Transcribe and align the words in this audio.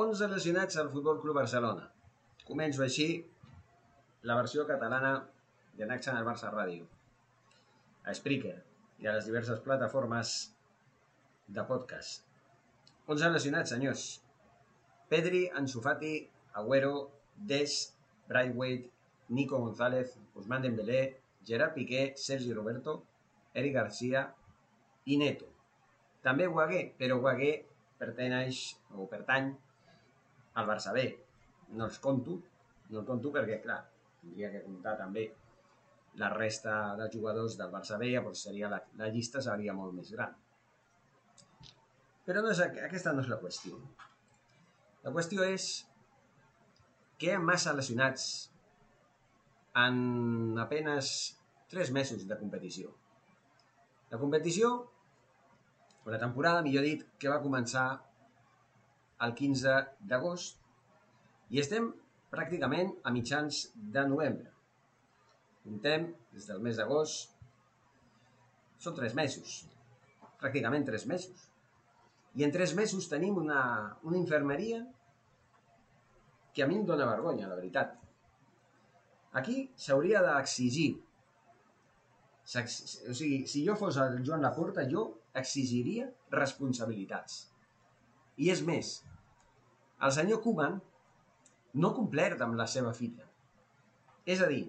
11 0.00 0.28
lesionats 0.32 0.78
al 0.80 0.88
Futbol 0.88 1.18
Club 1.20 1.36
Barcelona. 1.36 1.82
Començo 2.48 2.80
així 2.84 3.08
la 4.30 4.36
versió 4.38 4.62
catalana 4.68 5.10
de 5.76 5.88
Naxan 5.90 6.16
al 6.16 6.24
Barça 6.24 6.48
Ràdio. 6.54 6.86
A 8.08 8.14
Spreaker 8.16 8.54
i 9.04 9.10
a 9.10 9.14
les 9.18 9.28
diverses 9.28 9.60
plataformes 9.66 10.32
de 11.58 11.66
podcast. 11.68 12.24
11 13.12 13.32
lesionats, 13.34 13.74
senyors. 13.76 14.06
Pedri, 15.12 15.44
Ansu 15.60 15.84
Fati, 15.84 16.16
Agüero, 16.62 16.96
Des, 17.52 17.78
Braithwaite, 18.32 18.88
Nico 19.28 19.60
González, 19.60 20.16
Ousmane 20.34 20.70
Dembélé, 20.70 21.06
Gerard 21.44 21.76
Piqué, 21.76 22.14
Sergi 22.16 22.54
Roberto, 22.56 23.02
Eric 23.52 23.76
Garcia 23.82 24.30
i 25.04 25.20
Neto. 25.20 25.52
També 26.24 26.48
Guagué, 26.48 26.86
però 26.96 27.20
Guagué 27.20 27.58
pertany, 28.00 28.54
o 28.96 29.04
pertany 29.12 29.58
al 30.54 30.68
Barça 30.68 30.94
B. 30.96 31.06
No 31.76 31.86
els 31.86 31.98
conto, 32.02 32.40
no 32.90 33.02
el 33.02 33.06
conto 33.06 33.32
perquè, 33.34 33.60
clar, 33.62 33.80
tindria 34.20 34.50
que 34.52 34.64
comptar 34.64 34.96
també 34.98 35.28
la 36.20 36.30
resta 36.32 36.96
de 36.98 37.08
jugadors 37.12 37.56
del 37.58 37.70
Barça 37.70 37.98
B, 37.98 38.10
llavors 38.10 38.42
seria 38.48 38.70
la, 38.72 38.80
la 38.98 39.10
llista 39.14 39.42
seria 39.44 39.74
molt 39.76 39.94
més 39.94 40.10
gran. 40.16 40.34
Però 42.26 42.42
no 42.42 42.50
és, 42.52 42.60
aquesta 42.60 43.14
no 43.14 43.22
és 43.24 43.30
la 43.30 43.38
qüestió. 43.40 43.78
La 45.04 45.12
qüestió 45.14 45.46
és 45.46 45.70
que 47.20 47.30
hi 47.30 47.36
ha 47.36 47.42
massa 47.42 47.72
lesionats 47.76 48.26
en 49.80 50.58
apenes 50.58 51.12
3 51.70 51.92
mesos 51.94 52.26
de 52.26 52.38
competició. 52.38 52.92
La 54.10 54.18
competició, 54.18 54.70
o 56.04 56.10
la 56.10 56.18
temporada, 56.18 56.62
millor 56.66 56.86
dit, 56.86 57.04
que 57.18 57.30
va 57.30 57.42
començar 57.44 57.86
el 59.26 59.34
15 59.38 59.74
d'agost 60.10 60.60
i 61.50 61.60
estem 61.62 61.90
pràcticament 62.30 62.92
a 63.04 63.12
mitjans 63.14 63.66
de 63.96 64.06
novembre. 64.08 64.48
Comptem 65.64 66.06
des 66.32 66.46
del 66.48 66.62
mes 66.64 66.78
d'agost, 66.78 67.34
són 68.80 68.96
tres 68.96 69.16
mesos, 69.18 69.56
pràcticament 70.40 70.86
tres 70.86 71.04
mesos. 71.10 71.48
I 72.38 72.46
en 72.46 72.54
tres 72.54 72.72
mesos 72.78 73.08
tenim 73.10 73.36
una, 73.42 73.62
una 74.06 74.16
infermeria 74.16 74.80
que 76.54 76.62
a 76.62 76.68
mi 76.70 76.78
em 76.78 76.86
dóna 76.86 77.08
vergonya, 77.10 77.50
la 77.50 77.58
veritat. 77.58 77.96
Aquí 79.40 79.58
s'hauria 79.78 80.22
d'exigir, 80.24 80.88
o 82.50 83.14
sigui, 83.14 83.44
si 83.50 83.62
jo 83.66 83.76
fos 83.78 83.98
el 84.02 84.22
Joan 84.26 84.42
Laporta, 84.46 84.86
jo 84.90 85.04
exigiria 85.38 86.08
responsabilitats. 86.34 87.44
I 88.42 88.50
és 88.54 88.62
més, 88.66 88.96
el 90.06 90.12
senyor 90.16 90.40
Koeman 90.44 90.78
no 91.80 91.90
ha 91.90 91.96
complert 91.96 92.40
amb 92.44 92.58
la 92.58 92.66
seva 92.70 92.92
fita. 92.96 93.26
És 94.26 94.40
a 94.42 94.48
dir, 94.50 94.64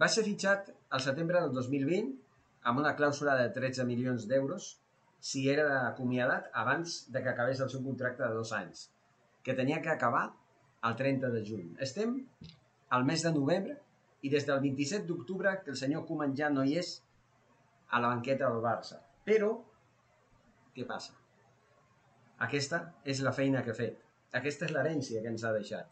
va 0.00 0.08
ser 0.08 0.24
fitxat 0.26 0.70
al 0.96 1.02
setembre 1.04 1.42
del 1.44 1.52
2020 1.56 2.14
amb 2.70 2.82
una 2.82 2.94
clàusula 2.96 3.36
de 3.40 3.50
13 3.56 3.86
milions 3.88 4.26
d'euros 4.30 4.70
si 5.30 5.44
era 5.52 5.66
acomiadat 5.88 6.48
abans 6.62 7.02
de 7.12 7.22
que 7.22 7.32
acabés 7.34 7.60
el 7.60 7.70
seu 7.72 7.82
contracte 7.84 8.24
de 8.24 8.32
dos 8.38 8.52
anys, 8.56 8.88
que 9.44 9.56
tenia 9.58 9.82
que 9.84 9.92
acabar 9.92 10.30
el 10.88 10.96
30 10.96 11.30
de 11.34 11.44
juny. 11.44 11.68
Estem 11.86 12.16
al 12.96 13.04
mes 13.04 13.24
de 13.26 13.34
novembre 13.36 13.76
i 14.24 14.32
des 14.32 14.46
del 14.48 14.60
27 14.64 15.06
d'octubre 15.08 15.58
que 15.64 15.74
el 15.74 15.80
senyor 15.80 16.06
Koeman 16.08 16.36
ja 16.36 16.48
no 16.52 16.64
hi 16.64 16.78
és 16.80 16.96
a 17.90 18.00
la 18.00 18.14
banqueta 18.14 18.48
del 18.48 18.64
Barça. 18.64 19.00
Però, 19.26 19.52
què 20.76 20.86
passa? 20.88 21.19
Aquesta 22.46 22.80
és 23.04 23.20
la 23.24 23.32
feina 23.36 23.62
que 23.64 23.74
ha 23.74 23.78
fet. 23.78 23.98
Aquesta 24.38 24.66
és 24.66 24.74
l'herència 24.74 25.22
que 25.22 25.32
ens 25.32 25.44
ha 25.44 25.52
deixat. 25.56 25.88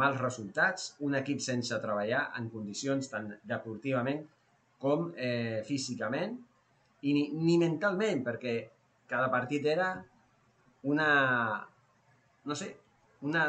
Mals 0.00 0.20
resultats, 0.20 0.94
un 1.06 1.16
equip 1.18 1.40
sense 1.44 1.76
treballar 1.80 2.24
en 2.38 2.48
condicions 2.52 3.08
tant 3.12 3.30
deportivament 3.48 4.22
com 4.84 5.10
eh, 5.16 5.62
físicament 5.68 6.36
i 7.04 7.12
ni, 7.16 7.24
ni 7.36 7.58
mentalment, 7.60 8.22
perquè 8.26 8.54
cada 9.08 9.28
partit 9.32 9.66
era 9.68 9.90
una, 10.88 11.08
no 12.44 12.56
sé, 12.56 12.70
una, 13.28 13.44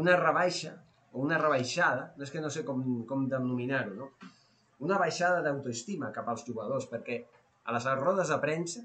una 0.00 0.16
rebaixa 0.20 0.74
o 1.12 1.20
una 1.24 1.38
rebaixada, 1.40 2.10
no 2.16 2.24
és 2.24 2.32
que 2.32 2.40
no 2.40 2.50
sé 2.52 2.64
com, 2.64 2.82
com 3.08 3.28
denominar-ho, 3.28 3.94
no? 3.96 4.10
una 4.82 4.98
baixada 4.98 5.42
d'autoestima 5.44 6.10
cap 6.16 6.28
als 6.28 6.44
jugadors, 6.48 6.88
perquè 6.90 7.20
a 7.64 7.74
les 7.76 7.86
rodes 8.00 8.32
de 8.32 8.38
premsa 8.42 8.82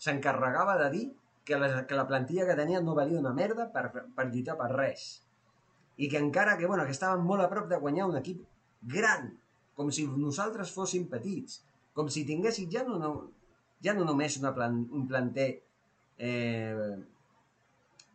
s'encarregava 0.00 0.76
de 0.82 0.88
dir 0.94 1.06
que 1.50 1.58
la, 1.58 1.84
que 1.86 1.98
la 1.98 2.06
plantilla 2.06 2.46
que 2.46 2.54
tenia 2.54 2.80
no 2.84 2.94
valia 2.94 3.18
una 3.18 3.34
merda 3.34 3.66
per, 3.74 3.88
per 3.90 4.26
lluitar 4.28 4.54
per 4.60 4.70
res. 4.70 5.08
I 5.98 6.06
que 6.08 6.20
encara 6.22 6.54
que, 6.56 6.68
bueno, 6.70 6.84
que 6.86 6.94
estaven 6.94 7.26
molt 7.26 7.42
a 7.42 7.48
prop 7.50 7.66
de 7.68 7.80
guanyar 7.82 8.06
un 8.06 8.18
equip 8.20 8.44
gran, 8.94 9.32
com 9.74 9.90
si 9.90 10.06
nosaltres 10.06 10.70
fóssim 10.76 11.08
petits, 11.10 11.58
com 11.96 12.08
si 12.12 12.22
tinguéssim 12.28 12.70
ja 12.70 12.84
no, 12.86 13.00
no, 13.02 13.10
ja 13.82 13.96
no 13.98 14.06
només 14.06 14.38
una 14.38 14.54
plan, 14.54 14.78
un 14.94 15.08
planter 15.10 15.48
eh, 16.22 16.96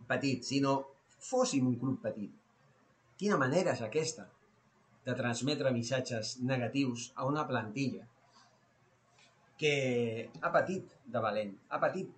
petit, 0.07 0.47
sinó 0.47 0.79
fóssim 1.19 1.67
un 1.67 1.77
club 1.81 1.99
petit. 2.07 2.31
Quina 3.19 3.39
manera 3.41 3.75
és 3.75 3.83
aquesta 3.83 4.29
de 5.05 5.13
transmetre 5.19 5.75
missatges 5.75 6.37
negatius 6.41 7.11
a 7.15 7.27
una 7.27 7.43
plantilla 7.49 8.07
que 9.59 9.75
ha 10.41 10.51
patit 10.55 10.95
de 11.11 11.21
valent, 11.23 11.53
ha 11.69 11.79
patit 11.83 12.09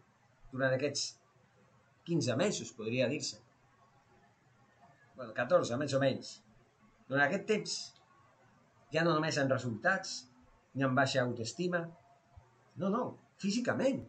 durant 0.51 0.73
aquests 0.75 1.05
15 2.07 2.35
mesos, 2.39 2.71
podria 2.75 3.07
dir-se. 3.11 3.39
Bueno, 5.17 5.33
14, 5.35 5.77
més 5.81 5.95
o 5.97 6.01
menys. 6.01 6.33
Durant 7.07 7.25
aquest 7.25 7.47
temps, 7.49 7.77
ja 8.93 9.03
no 9.03 9.15
només 9.15 9.39
en 9.41 9.49
resultats, 9.51 10.19
ni 10.75 10.85
en 10.85 10.95
baixa 10.95 11.23
autoestima, 11.23 11.81
no, 12.77 12.91
no, 12.93 13.03
físicament. 13.41 14.03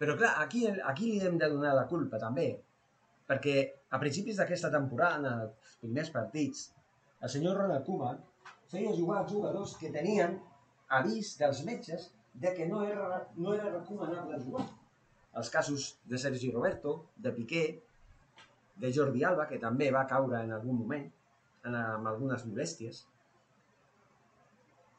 Però 0.00 0.14
clar, 0.20 0.34
aquí, 0.44 0.64
aquí 0.92 1.10
li 1.10 1.20
hem 1.26 1.36
de 1.40 1.50
donar 1.52 1.74
la 1.76 1.86
culpa 1.90 2.20
també, 2.22 2.48
perquè 3.28 3.56
a 3.90 4.00
principis 4.02 4.38
d'aquesta 4.40 4.70
temporada, 4.72 5.18
en 5.34 5.46
els 5.46 5.76
primers 5.82 6.12
partits, 6.14 6.68
el 7.20 7.32
senyor 7.32 7.56
Ronald 7.60 7.86
Koeman 7.86 8.20
feia 8.70 8.94
jugar 8.96 9.22
els 9.22 9.32
jugadors 9.32 9.74
que 9.80 9.92
tenien 9.94 10.36
avís 11.00 11.34
dels 11.40 11.62
metges 11.66 12.10
de 12.34 12.52
que 12.54 12.66
no 12.68 12.82
era, 12.84 13.24
no 13.36 13.54
era 13.56 13.72
recomanable 13.72 14.38
jugar 14.44 14.66
els 15.36 15.50
casos 15.52 15.90
de 16.08 16.18
Sergi 16.18 16.50
Roberto, 16.50 16.96
de 17.16 17.32
Piqué, 17.36 17.64
de 18.80 18.92
Jordi 18.92 19.24
Alba, 19.24 19.46
que 19.48 19.60
també 19.60 19.90
va 19.92 20.06
caure 20.08 20.40
en 20.40 20.52
algun 20.56 20.78
moment 20.80 21.06
en, 21.64 21.76
amb 21.76 22.08
algunes 22.08 22.44
molèsties. 22.48 23.02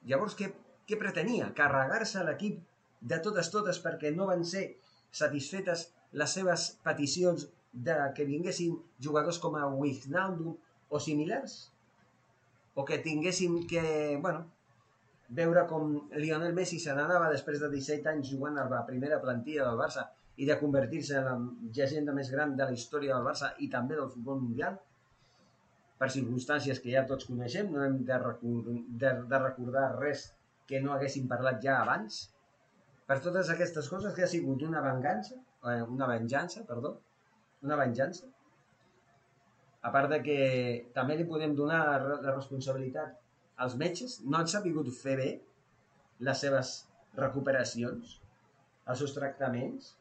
Llavors, 0.09 0.35
què, 0.37 0.51
què 0.87 0.97
pretenia? 0.99 1.51
Carregar-se 1.57 2.23
l'equip 2.25 2.59
de 3.01 3.19
totes 3.25 3.49
totes 3.53 3.79
perquè 3.83 4.13
no 4.13 4.27
van 4.29 4.45
ser 4.45 4.67
satisfetes 5.13 5.87
les 6.17 6.35
seves 6.37 6.67
peticions 6.85 7.47
de 7.87 7.95
que 8.17 8.25
vinguessin 8.25 8.77
jugadors 9.03 9.39
com 9.41 9.57
a 9.57 9.65
Wijnaldum 9.69 10.53
o 10.89 11.01
similars? 11.01 11.57
O 12.77 12.85
que 12.85 13.01
tinguéssim 13.01 13.63
que, 13.69 13.83
bueno, 14.21 14.45
veure 15.29 15.65
com 15.69 15.97
Lionel 16.13 16.53
Messi 16.55 16.79
se 16.79 16.93
n'anava 16.95 17.31
després 17.33 17.59
de 17.61 17.71
17 17.73 18.13
anys 18.13 18.29
jugant 18.31 18.57
a 18.61 18.67
la 18.69 18.85
primera 18.87 19.19
plantilla 19.23 19.65
del 19.65 19.81
Barça 19.81 20.05
i 20.37 20.45
de 20.45 20.57
convertir-se 20.59 21.17
en 21.17 21.27
la 21.27 21.35
llegenda 21.77 22.13
més 22.13 22.29
gran 22.33 22.53
de 22.57 22.67
la 22.69 22.75
història 22.77 23.15
del 23.15 23.25
Barça 23.25 23.51
i 23.65 23.69
també 23.73 23.97
del 23.97 24.11
futbol 24.13 24.39
mundial, 24.43 24.77
per 25.97 26.09
circumstàncies 26.13 26.79
que 26.83 26.93
ja 26.93 27.05
tots 27.09 27.25
coneixem, 27.25 27.71
no 27.73 27.83
hem 27.83 27.99
de, 28.05 28.17
record, 28.21 28.69
de, 29.03 29.13
de 29.31 29.39
recordar 29.41 29.87
res 29.97 30.27
que 30.69 30.81
no 30.83 30.93
haguéssim 30.93 31.25
parlat 31.31 31.61
ja 31.63 31.79
abans, 31.81 32.19
per 33.09 33.17
totes 33.23 33.49
aquestes 33.49 33.89
coses 33.89 34.13
que 34.13 34.25
ha 34.25 34.29
sigut 34.29 34.65
una 34.67 34.83
vengança, 34.85 35.39
eh, 35.71 35.81
una 35.97 36.09
venjança, 36.11 36.65
perdó, 36.69 36.97
una 37.65 37.79
venjança, 37.79 38.29
a 39.81 39.91
part 39.95 40.11
de 40.11 40.19
que 40.25 40.39
també 40.93 41.15
li 41.17 41.25
podem 41.29 41.55
donar 41.57 41.81
la 42.03 42.33
responsabilitat 42.33 43.15
als 43.65 43.77
metges, 43.81 44.19
no 44.25 44.37
han 44.37 44.49
sabut 44.51 44.89
fer 44.93 45.15
bé 45.17 45.29
les 46.27 46.43
seves 46.43 46.73
recuperacions, 47.17 48.17
els 48.87 49.01
seus 49.01 49.15
tractaments, 49.15 49.95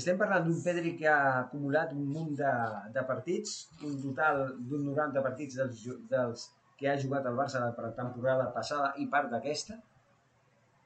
estem 0.00 0.16
parlant 0.20 0.46
d'un 0.46 0.60
Pedri 0.64 0.94
que 0.96 1.08
ha 1.08 1.42
acumulat 1.42 1.90
un 1.92 2.04
munt 2.14 2.32
de, 2.38 2.52
de 2.94 3.02
partits, 3.08 3.56
un 3.88 3.98
total 4.00 4.42
d'un 4.70 4.86
90 4.88 5.24
partits 5.26 5.58
dels, 5.60 5.82
dels 6.12 6.46
que 6.80 6.88
ha 6.88 6.98
jugat 7.02 7.28
el 7.28 7.36
Barça 7.36 7.60
la 7.60 7.90
temporada 7.98 8.48
passada 8.56 8.94
i 9.02 9.06
part 9.12 9.28
d'aquesta, 9.34 9.76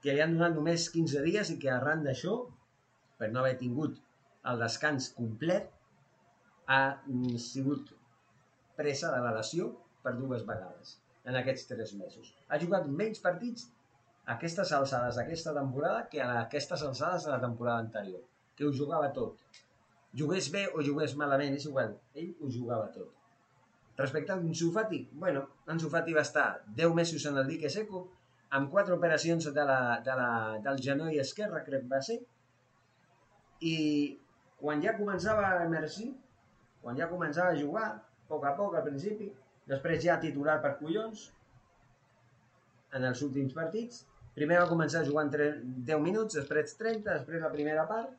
que 0.03 0.15
li 0.15 0.25
han 0.25 0.35
donat 0.35 0.59
només 0.59 0.89
15 0.97 1.23
dies 1.29 1.55
i 1.55 1.59
que 1.63 1.71
arran 1.73 2.03
d'això, 2.07 2.37
per 3.17 3.31
no 3.31 3.45
haver 3.45 3.55
tingut 3.63 3.97
el 4.51 4.61
descans 4.67 5.09
complet, 5.15 5.71
ha 6.67 6.83
sigut 7.47 7.95
presa 8.77 9.15
de 9.15 9.23
la 9.23 9.33
lesió 9.39 9.71
per 10.03 10.19
dues 10.19 10.43
vegades 10.51 10.97
en 11.31 11.39
aquests 11.39 11.71
tres 11.71 11.95
mesos. 11.99 12.35
Ha 12.51 12.59
jugat 12.63 12.91
menys 12.91 13.23
partits 13.23 13.71
a 14.27 14.35
aquestes 14.35 14.73
alçades 14.75 15.19
d'aquesta 15.19 15.55
temporada 15.55 16.09
que 16.11 16.23
a 16.23 16.33
aquestes 16.41 16.83
alçades 16.83 17.27
de 17.27 17.33
la 17.33 17.43
temporada 17.43 17.87
anterior 17.87 18.25
que 18.57 18.67
ho 18.67 18.73
jugava 18.73 19.13
tot. 19.17 19.63
Jugués 20.17 20.49
bé 20.53 20.67
o 20.73 20.83
jugués 20.85 21.15
malament, 21.21 21.55
és 21.59 21.67
igual, 21.69 21.95
ell 22.17 22.33
ho 22.41 22.51
jugava 22.51 22.89
tot. 22.95 23.13
Respecte 23.97 24.33
a 24.33 24.37
Ansu 24.37 24.73
bueno, 25.13 25.49
Ansu 25.67 25.89
va 25.89 26.03
estar 26.21 26.63
10 26.77 26.95
mesos 26.95 27.25
en 27.27 27.37
el 27.37 27.47
dique 27.47 27.71
seco, 27.71 28.07
amb 28.51 28.71
quatre 28.71 28.95
operacions 28.95 29.45
de 29.45 29.65
la, 29.65 30.01
de 30.05 30.15
la, 30.17 30.59
del 30.65 30.83
genoll 30.83 31.19
esquerre, 31.21 31.65
crec 31.65 31.83
que 31.83 31.93
va 31.93 32.01
ser, 32.03 32.19
i 33.61 33.77
quan 34.61 34.83
ja 34.83 34.97
començava 34.99 35.49
a 35.49 35.65
emergir, 35.65 36.11
quan 36.83 36.97
ja 36.97 37.09
començava 37.09 37.53
a 37.53 37.59
jugar, 37.61 37.89
a 37.97 38.29
poc 38.29 38.45
a 38.45 38.55
poc 38.59 38.77
al 38.77 38.85
principi, 38.85 39.31
després 39.67 40.03
ja 40.05 40.21
titular 40.21 40.61
per 40.63 40.77
collons, 40.81 41.31
en 42.97 43.05
els 43.05 43.23
últims 43.23 43.57
partits, 43.57 44.05
primer 44.37 44.61
va 44.61 44.69
començar 44.69 45.03
en 45.05 45.33
10 45.89 46.01
minuts, 46.05 46.37
després 46.37 46.77
30, 46.77 47.11
després 47.11 47.43
la 47.43 47.53
primera 47.53 47.87
part, 47.89 48.13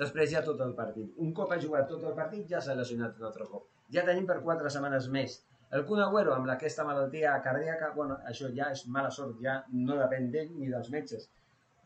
Després 0.00 0.30
ja 0.32 0.42
tot 0.42 0.60
el 0.64 0.72
partit. 0.78 1.10
Un 1.24 1.32
cop 1.38 1.52
ha 1.54 1.60
jugat 1.62 1.88
tot 1.90 2.02
el 2.08 2.14
partit, 2.18 2.46
ja 2.50 2.60
s'ha 2.60 2.74
lesionat 2.78 3.18
un 3.20 3.28
altre 3.28 3.46
cop. 3.50 3.68
Ja 3.94 4.04
tenim 4.06 4.26
per 4.30 4.40
quatre 4.46 4.72
setmanes 4.74 5.06
més. 5.16 5.36
El 5.74 5.84
Kun 5.88 6.02
Agüero, 6.02 6.34
amb 6.34 6.50
aquesta 6.52 6.84
malaltia 6.86 7.34
cardíaca, 7.44 7.92
bueno, 7.94 8.16
això 8.30 8.50
ja 8.56 8.70
és 8.74 8.84
mala 8.96 9.10
sort, 9.14 9.38
ja 9.42 9.60
no 9.72 9.98
depèn 10.00 10.30
d'ell 10.34 10.50
ni 10.58 10.70
dels 10.72 10.90
metges. 10.94 11.28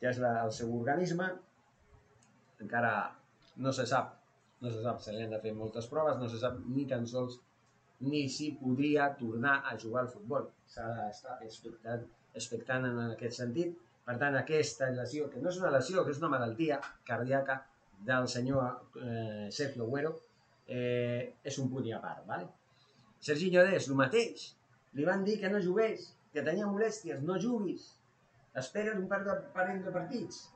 Ja 0.02 0.12
és 0.12 0.20
la, 0.22 0.32
el 0.44 0.54
seu 0.56 0.72
organisme. 0.78 1.28
Encara 2.64 2.92
no 3.64 3.72
se 3.76 3.86
sap, 3.92 4.14
no 4.64 4.72
se 4.72 4.82
sap, 4.84 5.00
se 5.04 5.14
li 5.14 5.24
han 5.24 5.34
de 5.34 5.40
fer 5.44 5.54
moltes 5.56 5.88
proves, 5.92 6.18
no 6.20 6.28
se 6.32 6.40
sap 6.40 6.58
ni 6.74 6.86
tan 6.90 7.06
sols 7.06 7.38
ni 8.00 8.28
si 8.28 8.52
podria 8.60 9.08
tornar 9.18 9.62
a 9.66 9.76
jugar 9.78 10.04
al 10.04 10.12
futbol. 10.12 10.46
S'ha 10.70 10.86
d'estar 10.94 11.38
expectant, 11.46 12.04
expectant 12.34 12.86
en 12.88 13.00
aquest 13.08 13.40
sentit. 13.40 13.74
Per 14.06 14.16
tant, 14.20 14.36
aquesta 14.38 14.88
lesió, 14.94 15.26
que 15.32 15.40
no 15.42 15.50
és 15.52 15.58
una 15.60 15.72
lesió, 15.74 16.04
que 16.04 16.14
és 16.14 16.20
una 16.22 16.30
malaltia 16.32 16.78
cardíaca, 17.08 17.58
del 18.06 18.28
senyor 18.28 19.00
eh, 19.02 19.48
Sergio 19.50 19.84
Agüero 19.86 20.14
eh, 20.66 21.34
és 21.44 21.58
un 21.58 21.70
punt 21.72 21.86
i 21.88 21.94
a 21.96 22.00
part. 22.02 22.24
¿vale? 22.26 22.48
Serginho 23.20 23.64
Des, 23.66 23.88
el 23.88 23.98
mateix. 23.98 24.52
Li 24.96 25.04
van 25.04 25.24
dir 25.26 25.38
que 25.40 25.50
no 25.52 25.60
jugués, 25.62 26.12
que 26.32 26.44
tenia 26.46 26.68
molèsties, 26.70 27.22
no 27.26 27.38
juguis. 27.42 27.90
Espera't 28.58 28.98
un 28.98 29.08
par 29.10 29.22
de, 29.26 29.34
parell 29.54 29.82
de 29.84 29.94
partits. 29.94 30.46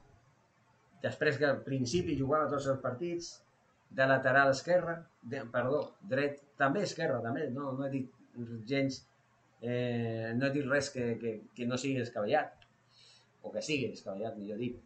Després 1.03 1.39
que 1.39 1.49
al 1.49 1.63
principi 1.67 2.17
jugava 2.19 2.51
tots 2.51 2.69
els 2.71 2.81
partits, 2.83 3.33
de 3.93 4.07
lateral 4.09 4.51
esquerra, 4.51 4.95
de, 5.23 5.43
perdó, 5.53 5.83
dret, 6.09 6.39
també 6.61 6.85
esquerra, 6.87 7.21
també, 7.25 7.49
no, 7.53 7.73
no 7.77 7.87
he 7.87 7.91
dit 7.93 8.47
gens, 8.69 9.03
eh, 9.61 10.33
no 10.39 10.47
he 10.47 10.53
dit 10.55 10.69
res 10.71 10.89
que, 10.95 11.11
que, 11.21 11.35
que 11.57 11.67
no 11.69 11.77
sigui 11.81 12.01
escavellat, 12.01 12.65
o 13.43 13.53
que 13.53 13.63
sigui 13.65 13.91
escavellat, 13.93 14.39
millor 14.39 14.63
dit. 14.63 14.79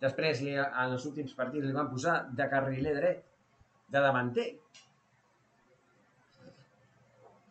Després, 0.00 0.40
li, 0.44 0.54
en 0.56 0.94
els 0.96 1.04
últims 1.08 1.34
partits, 1.36 1.66
li 1.66 1.76
van 1.76 1.90
posar 1.92 2.14
de 2.36 2.46
carriler 2.52 2.94
dret, 2.96 3.24
de 3.92 4.02
davanter. 4.06 4.46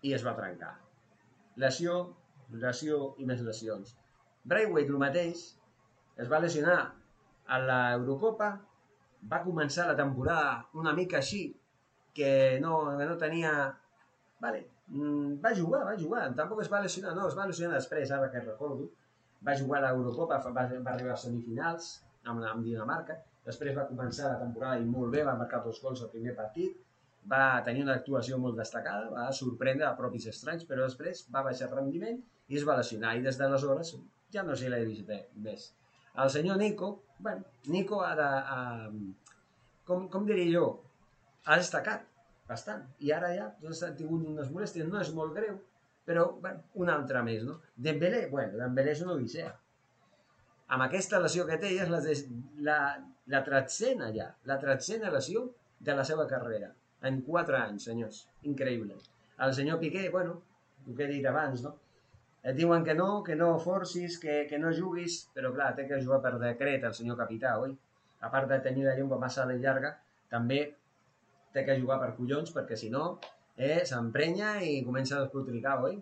I 0.07 0.15
es 0.15 0.23
va 0.25 0.33
trencar. 0.37 0.71
Lesió, 1.61 1.99
lesió 2.63 2.99
i 3.19 3.27
més 3.29 3.43
lesions. 3.45 3.93
Braithwaite, 4.49 4.95
el 4.95 5.03
mateix, 5.03 5.43
es 6.17 6.31
va 6.31 6.41
lesionar 6.41 6.79
a 7.49 7.59
l'Eurocopa, 7.65 8.49
va 9.31 9.43
començar 9.43 9.85
la 9.89 9.97
temporada 9.99 10.81
una 10.81 10.95
mica 10.95 11.19
així, 11.19 11.43
que 12.15 12.31
no, 12.63 12.81
que 12.97 13.07
no 13.09 13.17
tenia... 13.21 13.53
Vale, 14.39 14.63
mm, 14.87 15.39
va 15.43 15.53
jugar, 15.55 15.83
va 15.85 15.95
jugar, 15.99 16.25
tampoc 16.35 16.63
es 16.63 16.71
va 16.71 16.81
lesionar, 16.85 17.13
no, 17.17 17.27
es 17.27 17.37
va 17.37 17.47
lesionar 17.49 17.75
després, 17.75 18.11
ara 18.15 18.31
que 18.33 18.41
recordo. 18.45 18.89
Va 19.45 19.55
jugar 19.59 19.83
a 19.83 19.89
l'Eurocopa, 19.89 20.39
va, 20.55 20.63
va 20.85 20.93
arribar 20.93 21.15
a 21.15 21.19
semifinals, 21.19 21.89
amb, 22.31 22.45
amb 22.51 22.65
Dinamarca. 22.65 23.17
Després 23.45 23.75
va 23.77 23.87
començar 23.89 24.29
la 24.33 24.39
temporada 24.43 24.81
i 24.81 24.87
molt 24.87 25.13
bé, 25.15 25.23
va 25.27 25.37
marcar 25.39 25.63
dos 25.65 25.79
gols 25.83 26.03
al 26.05 26.11
primer 26.13 26.35
partit, 26.37 26.77
va 27.31 27.61
tenir 27.65 27.83
una 27.85 27.95
actuació 27.99 28.37
molt 28.41 28.57
destacada, 28.59 29.09
va 29.13 29.25
sorprendre 29.39 29.87
a 29.87 29.95
propis 29.97 30.27
estranys, 30.31 30.65
però 30.69 30.85
després 30.85 31.25
va 31.33 31.43
baixar 31.45 31.69
rendiment 31.71 32.19
i 32.49 32.59
es 32.59 32.67
va 32.67 32.77
lesionar. 32.79 33.15
I 33.17 33.25
des 33.25 33.39
d'aleshores 33.39 33.95
ja 34.33 34.43
no 34.45 34.57
se 34.57 34.69
l'ha 34.69 34.81
vist 34.85 35.05
bé, 35.07 35.23
més. 35.47 35.71
El 36.19 36.29
senyor 36.33 36.57
Nico, 36.61 36.91
bueno, 37.19 37.45
Nico 37.67 38.03
ha 38.03 38.13
de... 38.19 38.29
A, 38.57 38.59
com, 39.89 40.07
com 40.13 40.25
diria 40.29 40.51
jo, 40.53 40.65
ha 41.45 41.57
destacat 41.57 42.05
bastant. 42.49 42.85
I 43.05 43.13
ara 43.15 43.31
ja 43.35 43.49
doncs, 43.61 43.83
ha 43.85 43.93
tingut 43.97 44.27
unes 44.33 44.51
molèsties, 44.53 44.89
no 44.89 45.01
és 45.01 45.13
molt 45.15 45.33
greu, 45.37 45.57
però 46.09 46.27
bueno, 46.41 46.65
una 46.83 46.95
altra 46.97 47.23
més, 47.25 47.45
no? 47.45 47.59
Dembélé, 47.89 48.27
bueno, 48.33 48.57
Dembélé 48.61 48.95
és 48.97 49.03
una 49.05 49.15
odissea 49.17 49.53
amb 50.75 50.85
aquesta 50.85 51.19
lesió 51.21 51.45
que 51.49 51.57
té, 51.61 51.71
és 51.83 51.89
la, 51.89 51.99
la, 52.67 52.77
la 53.33 53.41
tretzena 53.45 54.11
ja, 54.15 54.29
la 54.49 54.59
tretzena 54.61 55.11
lesió 55.13 55.47
de 55.79 55.95
la 55.97 56.05
seva 56.05 56.27
carrera. 56.29 56.69
En 57.09 57.21
quatre 57.25 57.57
anys, 57.57 57.87
senyors. 57.87 58.25
Increïble. 58.51 58.97
El 59.45 59.53
senyor 59.55 59.79
Piqué, 59.79 60.09
bueno, 60.13 60.41
el 60.85 60.95
que 60.97 61.05
he 61.05 61.11
dit 61.13 61.25
abans, 61.29 61.63
no? 61.63 61.75
Et 62.43 62.55
diuen 62.55 62.83
que 62.87 62.95
no, 62.95 63.07
que 63.23 63.35
no 63.39 63.49
forcis, 63.59 64.17
que, 64.19 64.43
que 64.49 64.59
no 64.59 64.71
juguis, 64.75 65.21
però 65.35 65.51
clar, 65.55 65.73
té 65.75 65.87
que 65.87 65.99
jugar 66.03 66.21
per 66.23 66.35
decret 66.41 66.85
el 66.87 66.95
senyor 66.95 67.17
capità, 67.19 67.55
oi? 67.63 67.73
A 68.23 68.29
part 68.31 68.51
de 68.51 68.59
tenir 68.63 68.85
la 68.85 68.95
llengua 68.99 69.19
massa 69.19 69.47
de 69.47 69.57
llarga, 69.63 69.93
també 70.31 70.61
té 71.55 71.65
que 71.67 71.79
jugar 71.79 71.99
per 72.03 72.13
collons, 72.17 72.53
perquè 72.55 72.77
si 72.79 72.91
no, 72.93 73.09
eh, 73.57 73.81
s'emprenya 73.89 74.57
i 74.67 74.79
comença 74.87 75.17
a 75.17 75.25
despotricar, 75.25 75.77
oi? 75.87 75.97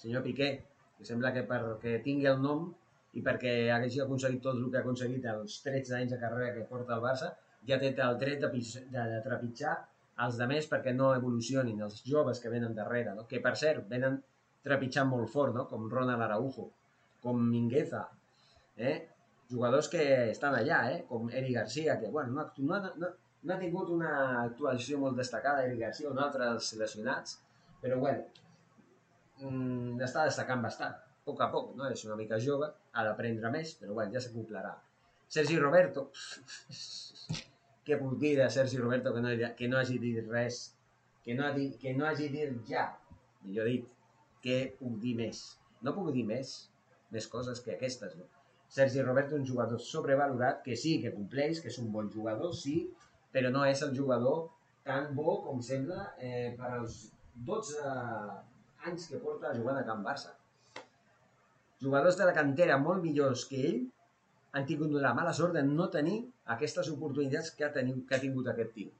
Senyor 0.00 0.24
Piqué, 0.24 0.50
que 0.96 1.08
sembla 1.08 1.32
que 1.32 1.44
perquè 1.48 1.98
tingui 2.04 2.28
el 2.32 2.40
nom 2.44 2.68
i 3.16 3.22
perquè 3.24 3.52
hagi 3.72 4.02
aconseguit 4.04 4.42
tot 4.44 4.58
el 4.60 4.70
que 4.70 4.78
ha 4.78 4.84
aconseguit 4.84 5.26
els 5.32 5.58
13 5.64 5.98
anys 5.98 6.12
de 6.12 6.20
carrera 6.20 6.54
que 6.54 6.66
porta 6.70 6.96
el 6.96 7.04
Barça, 7.04 7.32
ja 7.68 7.78
té 7.80 7.92
el 8.06 8.18
dret 8.20 8.42
de, 8.42 8.50
de, 8.52 9.04
de 9.12 9.20
trepitjar 9.24 9.76
els 10.24 10.38
demés 10.40 10.68
perquè 10.70 10.92
no 10.96 11.10
evolucionin, 11.16 11.80
els 11.86 12.02
joves 12.08 12.40
que 12.42 12.52
venen 12.52 12.76
darrere, 12.76 13.14
no? 13.16 13.26
que 13.30 13.40
per 13.44 13.54
cert, 13.60 13.84
venen 13.88 14.18
trepitjant 14.64 15.08
molt 15.08 15.32
fort, 15.32 15.54
no? 15.56 15.66
com 15.70 15.88
Ronald 15.92 16.26
Araujo, 16.26 16.70
com 17.24 17.40
Mingueza, 17.40 18.04
eh? 18.76 18.96
jugadors 19.50 19.88
que 19.92 20.04
estan 20.30 20.56
allà, 20.58 20.82
eh? 20.92 21.02
com 21.08 21.30
Eri 21.40 21.56
Garcia, 21.56 21.98
que 22.00 22.12
bueno, 22.12 22.32
no, 22.36 22.46
no, 22.68 22.92
no, 23.00 23.12
no 23.42 23.54
ha 23.54 23.60
tingut 23.60 23.92
una 23.96 24.12
actuació 24.42 25.00
molt 25.00 25.20
destacada, 25.20 25.64
Eri 25.68 25.80
Garcia, 25.84 26.12
un 26.12 26.20
altre 26.20 26.48
dels 26.48 26.72
seleccionats, 26.74 27.40
però 27.80 28.00
bueno, 28.04 28.28
mm, 29.40 30.00
està 30.08 30.28
destacant 30.28 30.64
bastant 30.64 31.05
poc 31.26 31.42
a 31.42 31.48
poc, 31.50 31.72
no? 31.78 31.88
és 31.90 32.04
una 32.06 32.16
mica 32.18 32.38
jove, 32.42 32.68
ha 32.94 33.04
d'aprendre 33.06 33.50
més, 33.54 33.74
però 33.80 33.96
bueno, 33.98 34.14
ja 34.14 34.22
s'acoplarà. 34.22 34.72
Sergi 35.36 35.58
Roberto, 35.58 36.06
què 37.86 37.98
puc 37.98 38.14
dir 38.22 38.36
de 38.38 38.46
Sergi 38.56 38.78
Roberto 38.82 39.12
que 39.14 39.22
no, 39.24 39.32
que 39.58 39.70
no 39.72 39.80
hagi 39.80 39.98
dit 40.02 40.20
res, 40.30 40.60
que 41.26 41.34
no, 41.34 41.48
hagi, 41.48 41.66
que 41.82 41.96
no 41.98 42.06
hagi 42.06 42.30
dit 42.30 42.70
ja, 42.70 42.86
millor 43.42 43.70
dit, 43.72 43.90
què 44.46 44.60
puc 44.78 45.00
dir 45.02 45.16
més? 45.18 45.42
No 45.82 45.96
puc 45.98 46.12
dir 46.14 46.22
més, 46.30 46.54
més 47.14 47.26
coses 47.34 47.62
que 47.64 47.74
aquestes, 47.74 48.14
no? 48.20 48.30
Sergi 48.76 49.02
Roberto 49.02 49.38
un 49.38 49.46
jugador 49.46 49.82
sobrevalorat, 49.82 50.62
que 50.62 50.78
sí, 50.78 50.96
que 51.02 51.14
compleix, 51.14 51.60
que 51.62 51.70
és 51.74 51.82
un 51.82 51.90
bon 51.94 52.08
jugador, 52.14 52.54
sí, 52.54 52.78
però 53.34 53.50
no 53.54 53.66
és 53.66 53.82
el 53.86 53.94
jugador 53.98 54.48
tan 54.86 55.12
bo 55.18 55.40
com 55.42 55.58
sembla 55.62 56.12
eh, 56.22 56.54
per 56.58 56.72
als 56.78 56.98
12 57.46 57.94
anys 58.86 59.06
que 59.10 59.22
porta 59.22 59.54
jugant 59.58 59.78
a 59.78 59.86
Can 59.86 60.02
Barça 60.06 60.34
jugadors 61.82 62.18
de 62.18 62.26
la 62.28 62.34
cantera 62.36 62.78
molt 62.82 63.04
millors 63.04 63.44
que 63.50 63.62
ell 63.70 63.80
han 64.56 64.66
tingut 64.68 64.92
la 65.04 65.12
mala 65.16 65.34
sort 65.36 65.56
de 65.56 65.62
no 65.68 65.88
tenir 65.92 66.18
aquestes 66.56 66.88
oportunitats 66.92 67.50
que 67.56 67.66
ha, 67.66 67.72
teniu, 67.74 67.98
que 68.08 68.16
ha 68.16 68.22
tingut 68.22 68.48
aquest 68.52 68.72
tio. 68.76 68.92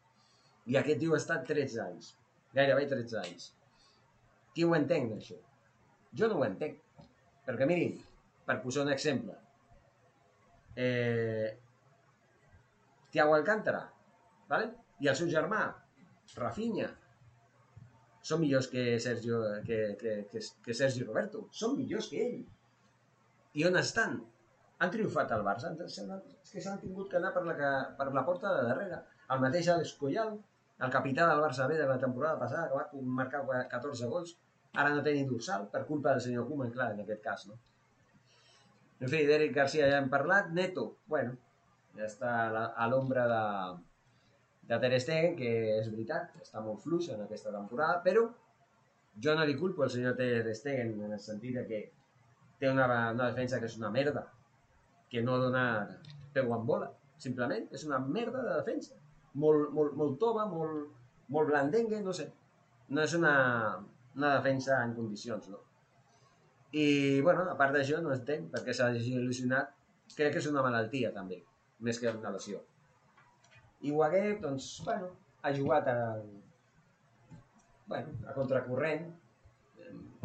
I 0.66 0.76
aquest 0.80 1.00
tio 1.00 1.14
ha 1.14 1.20
estat 1.22 1.46
13 1.48 1.80
anys, 1.84 2.10
gairebé 2.56 2.88
13 2.90 3.20
anys. 3.22 3.50
Qui 4.52 4.66
ho 4.66 4.74
entenc, 4.76 5.14
això? 5.16 5.38
Jo 6.18 6.28
no 6.32 6.40
ho 6.40 6.44
entenc. 6.48 6.82
Perquè, 7.46 7.68
mirin, 7.70 7.96
per 8.48 8.58
posar 8.62 8.84
un 8.84 8.92
exemple, 8.92 9.36
eh, 10.76 11.56
Tiago 13.14 13.36
Alcántara, 13.36 13.84
¿vale? 14.50 14.72
i 15.00 15.08
el 15.12 15.16
seu 15.18 15.28
germà, 15.32 15.62
Rafinha, 16.36 16.88
són 18.26 18.42
millors 18.42 18.68
que 18.72 18.84
Sergio, 19.02 19.40
que, 19.66 19.78
que, 20.00 20.14
que, 20.32 20.42
que 20.64 20.74
Sergi 20.74 21.04
Roberto. 21.06 21.44
Són 21.54 21.76
millors 21.78 22.08
que 22.10 22.22
ell. 22.24 22.40
I 23.56 23.64
on 23.68 23.78
estan? 23.80 24.18
Han 24.84 24.90
triomfat 24.92 25.30
al 25.32 25.44
Barça. 25.44 25.72
És 25.84 26.52
que 26.52 26.62
s'han 26.64 26.80
tingut 26.82 27.08
que 27.12 27.20
anar 27.20 27.32
per 27.36 27.44
la, 27.46 27.70
per 27.98 28.10
la 28.12 28.24
porta 28.26 28.52
de 28.52 28.66
darrere. 28.68 28.98
El 29.34 29.40
mateix 29.44 29.70
Alex 29.72 29.94
Collal, 30.00 30.34
el 30.86 30.92
capità 30.96 31.30
del 31.30 31.40
Barça 31.44 31.68
B 31.70 31.78
de 31.78 31.86
la 31.88 31.96
temporada 32.02 32.38
passada, 32.42 32.68
que 32.68 32.82
va 32.82 33.06
marcar 33.22 33.40
14 33.72 34.10
gols, 34.12 34.36
ara 34.74 34.92
no 34.92 35.00
té 35.06 35.14
ni 35.16 35.24
dorsal 35.30 35.70
per 35.72 35.86
culpa 35.88 36.12
del 36.12 36.22
senyor 36.26 36.44
Koeman, 36.50 36.74
clar, 36.74 36.90
en 36.92 37.02
aquest 37.06 37.22
cas, 37.24 37.46
no? 37.48 37.56
En 39.00 39.08
fi, 39.12 39.24
d'Eric 39.28 39.56
Garcia 39.56 39.88
ja 39.90 39.98
hem 40.02 40.12
parlat. 40.12 40.52
Neto, 40.56 40.86
bueno, 41.12 41.36
ja 41.96 42.06
està 42.08 42.32
a 42.84 42.88
l'ombra 42.92 43.26
de, 43.32 43.42
de 44.68 44.78
Ter 44.84 45.00
Stegen, 45.00 45.36
que 45.40 45.52
és 45.78 45.90
veritat, 45.92 46.36
està 46.44 46.62
molt 46.64 46.84
fluix 46.84 47.08
en 47.14 47.24
aquesta 47.24 47.52
temporada, 47.56 48.02
però 48.04 48.28
jo 49.24 49.34
no 49.36 49.44
li 49.48 49.56
culpo 49.56 49.84
al 49.84 49.92
senyor 49.92 50.16
Ter 50.20 50.54
Stegen 50.60 50.98
en 51.08 51.16
el 51.16 51.22
sentit 51.24 51.56
que 51.70 51.84
té 52.60 52.70
una, 52.70 52.86
una 52.88 53.28
defensa 53.30 53.60
que 53.60 53.68
és 53.70 53.76
una 53.78 53.90
merda, 53.94 54.24
que 55.10 55.22
no 55.22 55.38
dona 55.42 55.64
peu 56.34 56.52
en 56.56 56.64
bola, 56.68 56.90
simplement, 57.22 57.68
és 57.72 57.84
una 57.88 58.00
merda 58.04 58.42
de 58.44 58.56
defensa. 58.60 58.96
Molt, 59.42 59.70
molt, 59.76 59.96
molt 60.00 60.18
tova, 60.20 60.46
molt, 60.50 60.92
molt 61.32 61.50
blandengue, 61.52 62.00
no 62.04 62.14
sé. 62.16 62.30
No 62.88 63.02
és 63.02 63.14
una, 63.18 63.34
una 64.16 64.32
defensa 64.38 64.80
en 64.84 64.94
condicions, 64.96 65.48
no? 65.52 65.60
I, 66.72 66.86
bueno, 67.24 67.46
a 67.50 67.56
part 67.58 67.76
d'això, 67.76 68.00
no 68.04 68.14
entenc 68.14 68.50
perquè 68.52 68.74
s'ha 68.76 68.90
il·lusionat. 68.96 69.72
Crec 70.16 70.36
que 70.36 70.42
és 70.42 70.48
una 70.50 70.62
malaltia, 70.64 71.12
també, 71.14 71.40
més 71.82 71.98
que 72.00 72.12
una 72.12 72.32
lesió. 72.34 72.60
I 73.86 73.92
Wagué, 73.92 74.24
doncs, 74.42 74.68
bueno, 74.86 75.10
ha 75.42 75.52
jugat 75.56 75.88
a, 75.92 75.96
bueno, 77.90 78.14
a 78.26 78.34
contracorrent, 78.36 79.08